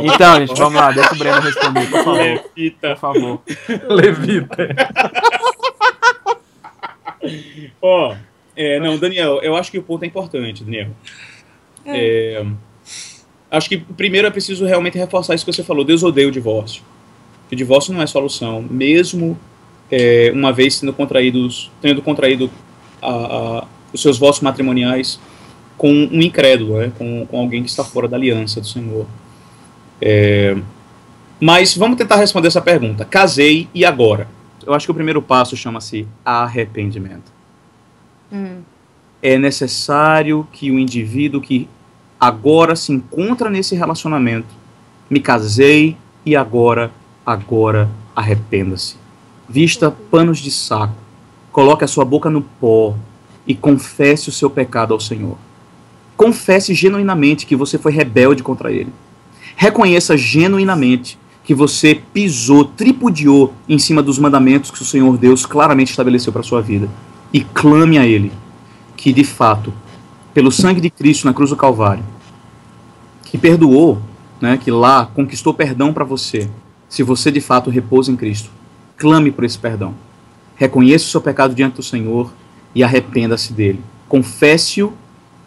Então, 0.04 0.36
gente, 0.36 0.58
vamos 0.58 0.76
lá, 0.76 0.92
deixa 0.92 1.13
o 1.13 1.18
Breno 1.18 1.39
responder, 1.39 1.89
por 1.89 2.04
favor. 2.04 2.18
Levita. 2.18 2.89
Por 2.89 2.98
favor. 2.98 3.42
Levita. 3.89 4.68
Ó, 7.82 8.16
é, 8.56 8.80
não, 8.80 8.98
Daniel, 8.98 9.39
eu 9.42 9.56
acho 9.56 9.72
que 9.72 9.80
o 9.80 9.84
ponto 9.84 10.04
é 10.04 10.08
importante, 10.08 10.63
Daniel. 10.63 10.89
É, 11.86 12.46
acho 13.50 13.68
que 13.68 13.78
primeiro 13.78 14.28
é 14.28 14.32
preciso 14.32 14.66
realmente 14.66 14.98
reforçar 14.98 15.34
isso 15.36 15.46
que 15.46 15.52
você 15.52 15.63
falou. 15.63 15.84
Deus 15.84 16.04
odeia 16.04 16.28
o 16.28 16.32
divórcio. 16.32 16.84
O 17.52 17.56
divórcio 17.56 17.94
não 17.94 18.02
é 18.02 18.08
solução, 18.08 18.62
mesmo 18.62 19.39
é, 19.96 20.32
uma 20.34 20.52
vez 20.52 20.76
sendo 20.76 20.92
contraídos, 20.92 21.70
tendo 21.82 22.02
contraído 22.02 22.50
a- 23.02 23.08
a- 23.10 23.68
os 23.94 24.02
seus 24.02 24.18
votos 24.18 24.40
matrimoniais 24.42 25.20
com 25.78 25.92
um 25.92 26.22
incrédulo, 26.22 26.80
né, 26.80 26.92
com, 26.98 27.28
com 27.28 27.40
alguém 27.40 27.62
que 27.64 27.70
está 27.70 27.84
fora 27.84 28.08
da 28.08 28.18
aliança 28.18 28.60
do 28.60 28.66
Senhor. 28.66 29.06
É, 30.02 30.56
mas 31.40 31.76
vamos 31.78 31.98
tentar 31.98 32.16
responder 32.16 32.48
essa 32.48 32.62
pergunta. 32.62 33.06
Casei 33.06 33.68
e 33.74 33.86
agora? 33.86 34.28
Eu 34.66 34.74
acho 34.74 34.88
que 34.88 34.92
o 34.92 34.96
primeiro 34.96 35.22
passo 35.22 35.56
chama-se 35.58 36.08
arrependimento 36.24 37.32
Hum. 38.32 38.62
é 39.22 39.38
necessário 39.38 40.48
que 40.52 40.72
o 40.72 40.80
indivíduo 40.80 41.40
que 41.42 41.68
agora 42.20 42.76
se 42.76 42.92
encontra 42.92 43.50
nesse 43.50 43.76
relacionamento, 43.76 44.48
me 45.10 45.20
casei 45.20 45.96
e 46.26 46.36
agora, 46.36 46.90
agora 47.26 47.90
arrependa-se. 48.16 48.96
Vista 49.54 49.96
panos 50.10 50.39
de 50.39 50.50
saco, 50.50 50.96
coloque 51.52 51.84
a 51.84 51.88
sua 51.88 52.04
boca 52.04 52.28
no 52.28 52.42
pó 52.42 52.96
e 53.46 53.54
confesse 53.54 54.28
o 54.28 54.32
seu 54.32 54.50
pecado 54.50 54.96
ao 54.96 55.00
Senhor. 55.00 55.38
Confesse 56.18 56.74
genuinamente 56.74 57.46
que 57.46 57.56
você 57.56 57.78
foi 57.78 57.92
rebelde 57.92 58.42
contra 58.42 58.72
Ele. 58.72 58.92
Reconheça 59.56 60.18
genuinamente 60.18 61.20
que 61.44 61.54
você 61.54 61.94
pisou, 61.94 62.66
tripudiou 62.66 63.54
em 63.70 63.78
cima 63.78 64.02
dos 64.02 64.18
mandamentos 64.18 64.72
que 64.72 64.82
o 64.82 64.86
Senhor 64.86 65.16
Deus 65.20 65.46
claramente 65.46 65.92
estabeleceu 65.92 66.34
para 66.34 66.42
sua 66.42 66.60
vida. 66.60 66.89
E 67.32 67.42
clame 67.42 68.00
a 68.00 68.08
Ele 68.08 68.32
que 68.98 69.13
de 69.13 69.24
fato, 69.24 69.72
pelo 70.34 70.52
sangue 70.52 70.82
de 70.82 70.89
Cristo 70.89 71.26
na 71.26 71.34
cruz 71.34 71.52
do 71.52 71.56
Calvário, 71.56 72.04
que 73.26 73.38
perdoou, 73.38 74.02
né, 74.42 74.58
que 74.58 74.72
lá 74.72 75.06
conquistou 75.06 75.54
perdão 75.54 75.94
para 75.94 76.04
você, 76.04 76.50
se 76.89 77.04
você 77.04 77.30
de 77.30 77.39
fato 77.39 77.70
repousa 77.70 78.12
em 78.12 78.16
Cristo, 78.16 78.50
clame 78.98 79.32
por 79.32 79.44
esse 79.44 79.58
perdão. 79.58 79.94
Reconheça 80.56 81.06
o 81.06 81.10
seu 81.10 81.22
pecado 81.22 81.54
diante 81.54 81.76
do 81.76 81.84
Senhor 81.84 82.32
e 82.76 82.84
arrependa-se 82.84 83.54
dele. 83.54 83.82
Confesse-o 84.08 84.94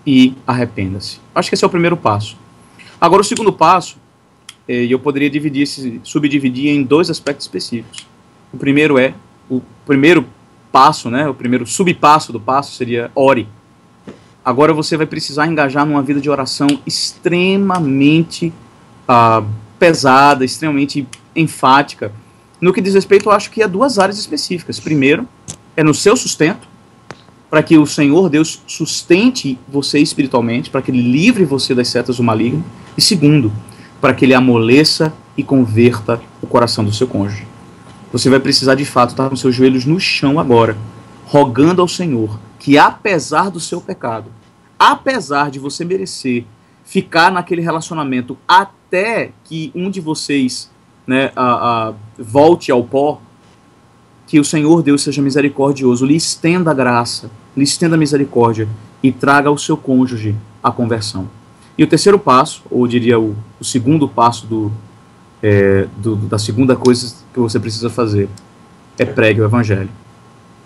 e 0.07 0.35
arrependa-se. 0.47 1.21
Acho 1.35 1.49
que 1.49 1.55
esse 1.55 1.65
é 1.65 1.67
o 1.67 1.71
primeiro 1.71 1.97
passo. 1.97 2.37
Agora, 3.01 3.23
o 3.23 3.25
segundo 3.25 3.53
passo, 3.53 3.97
eh, 4.69 4.87
eu 4.89 4.99
poderia 4.99 5.29
dividir, 5.29 5.67
subdividir 6.03 6.71
em 6.71 6.83
dois 6.83 7.11
aspectos 7.11 7.47
específicos. 7.47 8.07
O 8.53 8.57
primeiro 8.57 8.99
é 8.99 9.15
o 9.49 9.61
primeiro 9.85 10.27
passo, 10.73 11.11
né, 11.11 11.29
o 11.29 11.35
primeiro 11.35 11.67
subpasso 11.67 12.33
do 12.33 12.41
passo 12.41 12.75
seria 12.75 13.11
ore. 13.15 13.49
Agora 14.45 14.73
você 14.73 14.97
vai 14.97 15.07
precisar 15.07 15.47
engajar 15.47 15.85
numa 15.85 16.03
vida 16.03 16.21
de 16.21 16.31
oração 16.31 16.69
extremamente 16.87 18.53
ah, 19.09 19.43
pesada, 19.79 20.45
extremamente 20.45 21.07
enfática. 21.35 22.13
No 22.61 22.73
que 22.73 22.81
diz 22.81 22.95
respeito, 22.95 23.29
eu 23.29 23.33
acho 23.33 23.51
que 23.51 23.62
a 23.62 23.66
duas 23.66 23.99
áreas 23.99 24.19
específicas. 24.19 24.81
Primeiro, 24.81 25.29
é 25.77 25.85
no 25.85 25.92
seu 25.92 26.16
sustento, 26.16 26.66
para 27.51 27.62
que 27.62 27.77
o 27.77 27.87
Senhor 27.87 28.29
Deus 28.29 28.62
sustente 28.66 29.59
você 29.69 29.99
espiritualmente, 29.99 30.71
para 30.71 30.83
que 30.83 30.90
Ele 30.90 31.03
livre 31.03 31.45
você 31.45 31.75
das 31.75 31.88
setas 31.88 32.16
do 32.16 32.23
maligno. 32.23 32.64
E 32.97 33.01
segundo, 33.01 33.53
para 34.01 34.14
que 34.14 34.25
Ele 34.25 34.35
amoleça 34.35 35.12
e 35.37 35.42
converta 35.42 36.21
o 36.42 36.47
coração 36.47 36.85
do 36.85 36.92
seu 36.92 37.07
cônjuge. 37.07 37.47
Você 38.12 38.31
vai 38.31 38.40
precisar 38.40 38.75
de 38.75 38.85
fato 38.85 39.11
estar 39.11 39.29
com 39.29 39.37
seus 39.37 39.55
joelhos 39.55 39.85
no 39.85 40.01
chão 40.01 40.40
agora, 40.40 40.77
rogando 41.27 41.83
ao 41.83 41.88
Senhor 41.88 42.38
que, 42.59 42.79
apesar 42.79 43.51
do 43.51 43.61
seu 43.61 43.81
pecado, 43.81 44.31
apesar 44.79 45.51
de 45.51 45.59
você 45.59 45.85
merecer 45.85 46.45
ficar 46.85 47.31
naquele 47.31 47.61
relacionamento 47.61 48.38
até 48.47 49.33
que 49.45 49.73
um 49.75 49.90
de 49.90 50.01
vocês 50.01 50.71
né, 51.07 51.31
a- 51.37 51.88
a- 51.88 51.95
volte 52.19 52.71
ao 52.73 52.83
pó, 52.83 53.21
que 54.27 54.40
o 54.40 54.45
Senhor 54.45 54.83
Deus 54.83 55.03
seja 55.03 55.23
misericordioso, 55.23 56.05
lhe 56.05 56.16
estenda 56.16 56.71
a 56.71 56.75
graça, 56.75 57.31
lhe 57.57 57.62
estenda 57.62 57.95
a 57.95 57.99
misericórdia 57.99 58.69
e 59.03 59.12
traga 59.12 59.49
ao 59.49 59.57
seu 59.57 59.77
cônjuge 59.77 60.35
a 60.62 60.71
conversão. 60.73 61.29
E 61.79 61.85
o 61.85 61.87
terceiro 61.87 62.19
passo, 62.19 62.62
ou 62.71 62.87
diria 62.88 63.21
o, 63.21 63.37
o 63.61 63.64
segundo 63.64 64.09
passo 64.09 64.47
do, 64.47 64.73
é, 65.42 65.87
do- 65.97 66.16
da 66.16 66.38
segunda 66.38 66.75
coisa 66.75 67.14
que 67.33 67.38
você 67.38 67.61
precisa 67.61 67.88
fazer, 67.88 68.29
é 68.99 69.05
pregue 69.05 69.40
o 69.40 69.45
evangelho. 69.45 69.90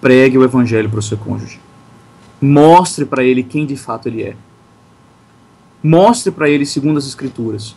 Pregue 0.00 0.38
o 0.38 0.44
evangelho 0.44 0.88
para 0.88 1.00
o 1.00 1.02
seu 1.02 1.18
cônjuge. 1.18 1.60
Mostre 2.40 3.04
para 3.04 3.22
ele 3.22 3.42
quem 3.42 3.66
de 3.66 3.76
fato 3.76 4.06
ele 4.08 4.22
é. 4.22 4.34
Mostre 5.82 6.30
para 6.30 6.48
ele, 6.48 6.64
segundo 6.64 6.96
as 6.98 7.06
escrituras, 7.06 7.74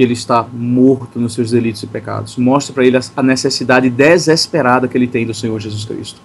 que 0.00 0.04
ele 0.04 0.14
está 0.14 0.48
morto 0.50 1.20
nos 1.20 1.34
seus 1.34 1.50
delitos 1.50 1.82
e 1.82 1.86
pecados. 1.86 2.38
Mostre 2.38 2.72
para 2.72 2.86
ele 2.86 2.96
a- 2.96 3.22
necessidade 3.22 3.90
desesperada 3.90 4.88
que 4.88 4.96
ele 4.96 5.06
tem 5.06 5.26
do 5.26 5.34
Senhor 5.34 5.60
Jesus 5.60 5.84
Cristo. 5.84 6.18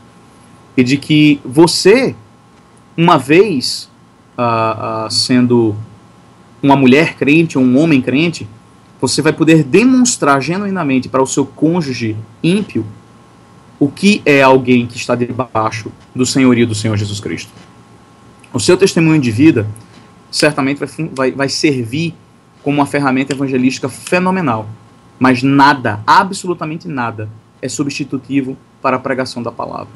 E 0.77 0.81
de 0.81 0.95
que 0.95 1.41
você, 1.43 2.15
uma 2.95 3.17
vez 3.17 3.89
ah, 4.37 5.03
ah, 5.03 5.09
sendo 5.09 5.75
uma 6.63 6.77
mulher 6.77 7.17
crente 7.17 7.57
ou 7.57 7.65
um 7.65 7.77
homem 7.77 8.01
crente, 8.01 8.47
você 9.01 9.21
vai 9.21 9.33
poder 9.33 9.61
demonstrar 9.61 10.41
genuinamente 10.41 11.09
para 11.09 11.21
o 11.21 11.27
seu 11.27 11.45
cônjuge 11.45 12.15
ímpio 12.41 12.85
o 13.77 13.89
que 13.89 14.21
é 14.25 14.41
alguém 14.41 14.87
que 14.87 14.95
está 14.95 15.15
debaixo 15.15 15.91
do 16.15 16.25
senhorio 16.25 16.65
do 16.65 16.73
Senhor 16.73 16.95
Jesus 16.95 17.19
Cristo. 17.19 17.51
O 18.53 18.59
seu 18.59 18.77
testemunho 18.77 19.19
de 19.19 19.31
vida 19.31 19.67
certamente 20.31 20.77
vai, 20.79 21.09
vai, 21.13 21.31
vai 21.33 21.49
servir 21.49 22.15
como 22.65 22.79
uma 22.79 22.87
ferramenta 22.87 23.31
evangelística 23.31 23.87
fenomenal, 23.87 24.67
mas 25.19 25.43
nada, 25.43 25.99
absolutamente 26.07 26.87
nada, 26.87 27.29
é 27.61 27.69
substitutivo 27.69 28.57
para 28.81 28.95
a 28.95 28.99
pregação 28.99 29.43
da 29.43 29.51
palavra. 29.51 29.93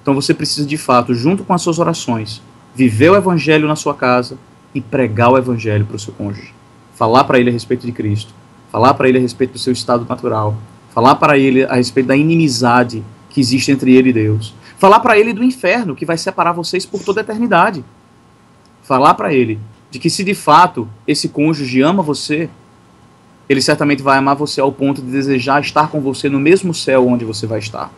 Então 0.00 0.14
você 0.14 0.32
precisa 0.32 0.64
de 0.64 0.78
fato, 0.78 1.12
junto 1.12 1.42
com 1.42 1.52
as 1.52 1.62
suas 1.62 1.80
orações, 1.80 2.40
viver 2.76 3.10
o 3.10 3.16
evangelho 3.16 3.66
na 3.66 3.74
sua 3.74 3.92
casa 3.92 4.38
e 4.72 4.80
pregar 4.80 5.32
o 5.32 5.36
evangelho 5.36 5.84
para 5.84 5.96
o 5.96 5.98
seu 5.98 6.14
cônjuge. 6.14 6.54
Falar 6.94 7.24
para 7.24 7.40
ele 7.40 7.50
a 7.50 7.52
respeito 7.52 7.84
de 7.84 7.90
Cristo, 7.90 8.32
falar 8.70 8.94
para 8.94 9.08
ele 9.08 9.18
a 9.18 9.20
respeito 9.20 9.54
do 9.54 9.58
seu 9.58 9.72
estado 9.72 10.06
natural, 10.08 10.56
falar 10.94 11.16
para 11.16 11.36
ele 11.36 11.64
a 11.64 11.74
respeito 11.74 12.06
da 12.06 12.16
inimizade 12.16 13.02
que 13.30 13.40
existe 13.40 13.72
entre 13.72 13.96
ele 13.96 14.10
e 14.10 14.12
Deus, 14.12 14.54
falar 14.78 15.00
para 15.00 15.18
ele 15.18 15.32
do 15.32 15.42
inferno 15.42 15.96
que 15.96 16.06
vai 16.06 16.16
separar 16.16 16.52
vocês 16.52 16.86
por 16.86 17.02
toda 17.02 17.20
a 17.20 17.24
eternidade. 17.24 17.84
Falar 18.84 19.14
para 19.14 19.34
ele 19.34 19.58
de 19.96 20.00
que 20.00 20.10
se 20.10 20.22
de 20.22 20.34
fato 20.34 20.86
esse 21.08 21.26
cônjuge 21.26 21.80
ama 21.80 22.02
você, 22.02 22.50
ele 23.48 23.62
certamente 23.62 24.02
vai 24.02 24.18
amar 24.18 24.36
você 24.36 24.60
ao 24.60 24.70
ponto 24.70 25.00
de 25.00 25.10
desejar 25.10 25.62
estar 25.62 25.88
com 25.88 26.02
você 26.02 26.28
no 26.28 26.38
mesmo 26.38 26.74
céu 26.74 27.08
onde 27.08 27.24
você 27.24 27.46
vai 27.46 27.60
estar. 27.60 27.90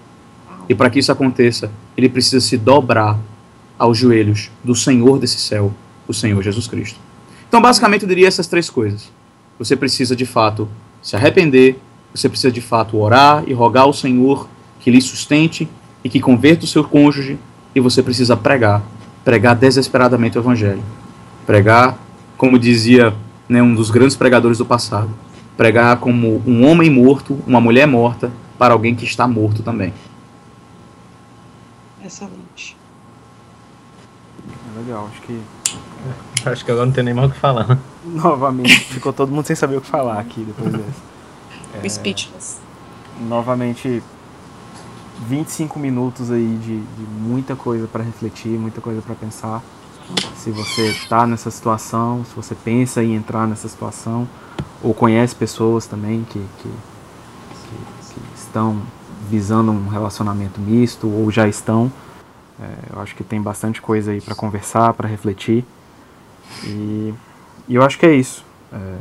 E 0.68 0.76
para 0.76 0.90
que 0.90 1.00
isso 1.00 1.11
aconteça, 1.11 1.72
ele 1.96 2.08
precisa 2.08 2.40
se 2.40 2.56
dobrar 2.56 3.18
aos 3.76 3.98
joelhos 3.98 4.48
do 4.62 4.76
Senhor 4.76 5.18
desse 5.18 5.40
céu, 5.40 5.74
o 6.06 6.14
Senhor 6.14 6.40
Jesus 6.40 6.68
Cristo. 6.68 7.00
Então, 7.48 7.61
basicamente, 7.61 8.02
eu 8.02 8.08
diria 8.08 8.28
essas 8.28 8.46
três 8.46 8.70
coisas. 8.70 9.11
Você 9.58 9.74
precisa 9.74 10.14
de 10.14 10.24
fato 10.24 10.68
se 11.02 11.16
arrepender, 11.16 11.80
você 12.14 12.28
precisa 12.28 12.52
de 12.52 12.61
fato 12.61 12.96
orar 12.96 13.42
e 13.48 13.52
rogar 13.52 13.84
ao 13.84 13.92
Senhor 13.92 14.48
que 14.78 14.88
lhe 14.88 15.00
sustente 15.00 15.68
e 16.04 16.08
que 16.08 16.20
converta 16.20 16.64
o 16.64 16.68
seu 16.68 16.84
cônjuge, 16.84 17.40
e 17.74 17.80
você 17.80 18.04
precisa 18.04 18.37
pregar, 18.37 18.84
pregar 19.24 19.56
desesperadamente 19.56 20.38
o 20.38 20.40
Evangelho. 20.40 20.84
Pregar, 21.48 21.96
como 22.37 22.58
dizia 22.58 23.16
né, 23.48 23.62
um 23.62 23.74
dos 23.74 23.90
grandes 23.90 24.14
pregadores 24.14 24.58
do 24.58 24.66
passado. 24.66 25.08
Pregar 25.56 25.96
como 25.96 26.42
um 26.46 26.68
homem 26.70 26.90
morto, 26.90 27.38
uma 27.46 27.58
mulher 27.58 27.87
morta, 27.87 28.30
para 28.58 28.74
alguém 28.74 28.94
que 28.94 29.06
está 29.06 29.26
morto 29.26 29.62
também. 29.62 29.94
Excelente. 32.04 32.76
É 34.46 34.78
legal, 34.78 35.08
acho 35.11 35.22
que 35.22 35.40
Acho 36.44 36.64
que 36.66 36.70
agora 36.70 36.84
não 36.84 36.92
tem 36.92 37.02
nem 37.02 37.14
mais 37.14 37.30
o 37.30 37.32
que 37.32 37.40
falar. 37.40 37.78
novamente 38.04 38.80
ficou 38.80 39.11
todo 39.11 39.32
mundo 39.32 39.46
sem 39.46 39.56
saber 39.56 39.78
o 39.78 39.80
que 39.80 39.88
falar 39.88 40.18
aqui 40.20 40.44
depois 40.44 40.70
dessa. 40.70 41.82
O 41.82 41.88
Speechless. 41.88 42.58
novamente 43.26 44.02
25 45.26 45.78
minutos 45.78 46.30
aí 46.30 46.58
de, 46.62 46.78
de 46.78 47.11
muita 47.22 47.56
coisa 47.56 47.87
para 47.87 48.04
refletir, 48.04 48.50
muita 48.50 48.82
coisa 48.82 49.00
para 49.00 49.14
pensar. 49.14 49.62
Se 50.37 50.51
você 50.51 50.88
está 50.90 51.27
nessa 51.27 51.51
situação, 51.51 52.25
se 52.25 52.35
você 52.35 52.55
pensa 52.55 53.03
em 53.03 53.14
entrar 53.14 53.47
nessa 53.47 53.68
situação, 53.68 54.27
ou 54.83 54.94
conhece 54.94 55.35
pessoas 55.35 55.87
também 55.87 56.25
que, 56.25 56.38
que, 56.38 56.68
que- 56.68 58.14
que 58.14 58.21
estão 58.37 58.81
visando 59.29 59.71
um 59.71 59.88
relacionamento 59.88 60.61
misto 60.61 61.09
ou 61.09 61.31
já 61.31 61.47
estão, 61.47 61.92
é, 62.61 62.94
eu 62.94 63.01
acho 63.03 63.14
que 63.14 63.23
tem 63.23 63.40
bastante 63.42 63.83
coisa 63.83 64.12
aí 64.12 64.21
para 64.21 64.35
conversar, 64.35 64.94
para 64.94 65.07
refletir. 65.09 65.64
E, 66.64 67.12
e 67.68 67.75
eu 67.75 67.83
acho 67.83 67.99
que 67.99 68.07
é 68.07 68.14
isso. 68.14 68.44
É, 68.73 68.97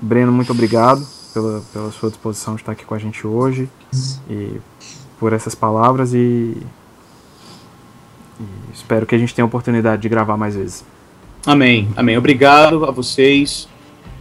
Breno, 0.00 0.30
muito 0.30 0.52
obrigado 0.52 1.04
pela, 1.32 1.62
pela 1.72 1.90
sua 1.90 2.10
disposição 2.10 2.54
de 2.54 2.62
estar 2.62 2.72
aqui 2.72 2.84
com 2.84 2.94
a 2.94 2.98
gente 2.98 3.26
hoje 3.26 3.68
e 4.28 4.60
por 5.18 5.32
essas 5.32 5.54
palavras 5.54 6.12
e, 6.14 6.56
e 8.40 8.44
espero 8.72 9.06
que 9.06 9.14
a 9.14 9.18
gente 9.18 9.34
tenha 9.34 9.44
a 9.44 9.46
oportunidade 9.46 10.02
de 10.02 10.08
gravar 10.08 10.36
mais 10.36 10.54
vezes. 10.54 10.84
Amém, 11.46 11.88
amém. 11.96 12.16
Obrigado 12.16 12.84
a 12.84 12.90
vocês, 12.90 13.68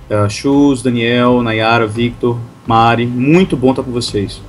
uh, 0.09 0.29
Chus, 0.29 0.81
Daniel, 0.81 1.41
Nayara, 1.41 1.85
Victor, 1.87 2.37
Mari. 2.65 3.05
Muito 3.05 3.57
bom 3.57 3.71
estar 3.71 3.83
com 3.83 3.91
vocês. 3.91 4.41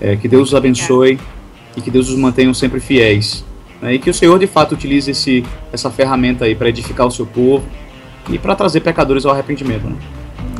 É, 0.00 0.14
que 0.16 0.28
Deus 0.28 0.48
os 0.48 0.54
abençoe 0.54 1.18
e 1.76 1.80
que 1.80 1.90
Deus 1.90 2.08
os 2.08 2.16
mantenha 2.16 2.52
sempre 2.54 2.80
fiéis. 2.80 3.44
né? 3.82 3.94
E 3.94 3.98
que 3.98 4.08
o 4.10 4.14
Senhor, 4.14 4.38
de 4.38 4.46
fato, 4.46 4.72
utilize 4.74 5.10
esse, 5.10 5.44
essa 5.72 5.90
ferramenta 5.90 6.44
aí 6.44 6.54
para 6.54 6.68
edificar 6.68 7.06
o 7.06 7.10
seu 7.10 7.26
povo 7.26 7.64
e 8.28 8.38
para 8.38 8.54
trazer 8.54 8.80
pecadores 8.80 9.24
ao 9.26 9.32
arrependimento. 9.32 9.86
Né? 9.86 9.96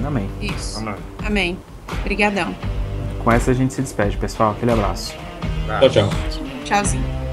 Amém. 0.05 0.29
Isso. 0.40 0.83
Amém. 1.25 1.57
Obrigadão. 2.01 2.55
Com 3.23 3.31
essa 3.31 3.51
a 3.51 3.55
gente 3.55 3.75
se 3.75 3.83
despede, 3.83 4.16
pessoal. 4.16 4.53
Aquele 4.53 4.73
abraço. 4.73 5.14
Tchau, 5.81 5.90
tchau. 5.90 6.11
Tchauzinho. 6.64 7.27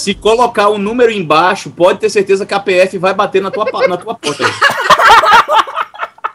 Se 0.00 0.14
colocar 0.14 0.68
o 0.68 0.78
número 0.78 1.10
embaixo, 1.12 1.70
pode 1.70 1.98
ter 2.00 2.08
certeza 2.08 2.46
que 2.46 2.54
a 2.54 2.60
PF 2.60 2.96
vai 2.98 3.12
bater 3.12 3.42
na 3.42 3.50
tua, 3.50 3.66
na 3.86 3.96
tua 3.98 4.14
porta. 4.14 4.44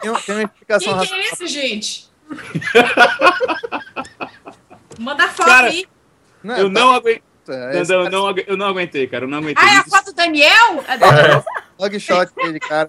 tem 0.00 0.10
uma 0.10 0.20
Quem 0.20 0.42
explicação 0.44 0.92
que 0.92 0.98
racional. 1.00 1.24
é 1.24 1.28
esse, 1.32 1.46
gente? 1.48 2.08
Manda 5.00 5.26
foto 5.28 5.46
Cara, 5.46 5.66
aí. 5.68 5.84
Não, 6.44 6.56
Eu 6.56 6.68
não 6.68 6.94
aguentei. 6.94 7.22
é, 7.48 7.82
Não, 7.84 8.04
eu, 8.04 8.10
não, 8.10 8.26
agu- 8.28 8.44
eu 8.46 8.56
não 8.56 8.66
aguentei, 8.66 9.06
cara. 9.08 9.24
Eu 9.24 9.28
não 9.28 9.38
aguentei. 9.38 9.64
Ah, 9.64 9.74
é 9.74 9.76
a 9.78 9.84
foto 9.84 10.06
do 10.06 10.12
Daniel? 10.14 10.84
Log 11.78 11.98
shot 12.00 12.30
dele, 12.36 12.60
cara. 12.60 12.88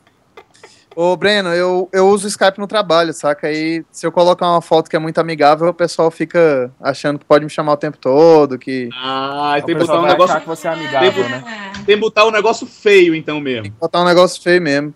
Ô, 1.00 1.16
Breno, 1.16 1.50
eu, 1.54 1.88
eu 1.94 2.08
uso 2.10 2.26
o 2.26 2.28
Skype 2.28 2.58
no 2.58 2.66
trabalho, 2.66 3.14
saca? 3.14 3.46
Aí, 3.46 3.86
se 3.92 4.08
eu 4.08 4.12
colocar 4.12 4.50
uma 4.50 4.64
foto 4.64 4.90
que 4.90 4.96
é 4.96 5.00
muito 5.00 5.20
amigável, 5.20 5.68
o 5.68 5.74
pessoal 5.74 6.10
fica 6.10 6.72
achando 6.82 7.20
que 7.20 7.26
pode 7.26 7.46
me 7.46 7.52
chamar 7.52 7.74
o 7.74 7.78
tempo 7.78 8.00
todo, 8.00 8.58
que 8.58 8.90
Ah, 8.96 9.62
tem 9.64 9.76
O 9.76 9.78
que 9.78 9.86
botar 9.86 10.00
um 10.00 10.08
negócio 10.08 10.32
achar 10.32 10.42
que 10.42 10.48
você 10.48 10.68
é 10.68 10.72
amigável, 10.72 11.12
Devo- 11.12 11.30
né? 11.30 11.44
Tem 11.86 11.96
que 11.98 12.02
botar 12.02 12.26
um 12.26 12.32
negócio 12.32 12.66
feio, 12.66 13.14
então 13.14 13.40
mesmo. 13.40 13.72
botar 13.80 14.02
um 14.02 14.06
negócio 14.06 14.42
feio 14.42 14.60
mesmo. 14.60 14.92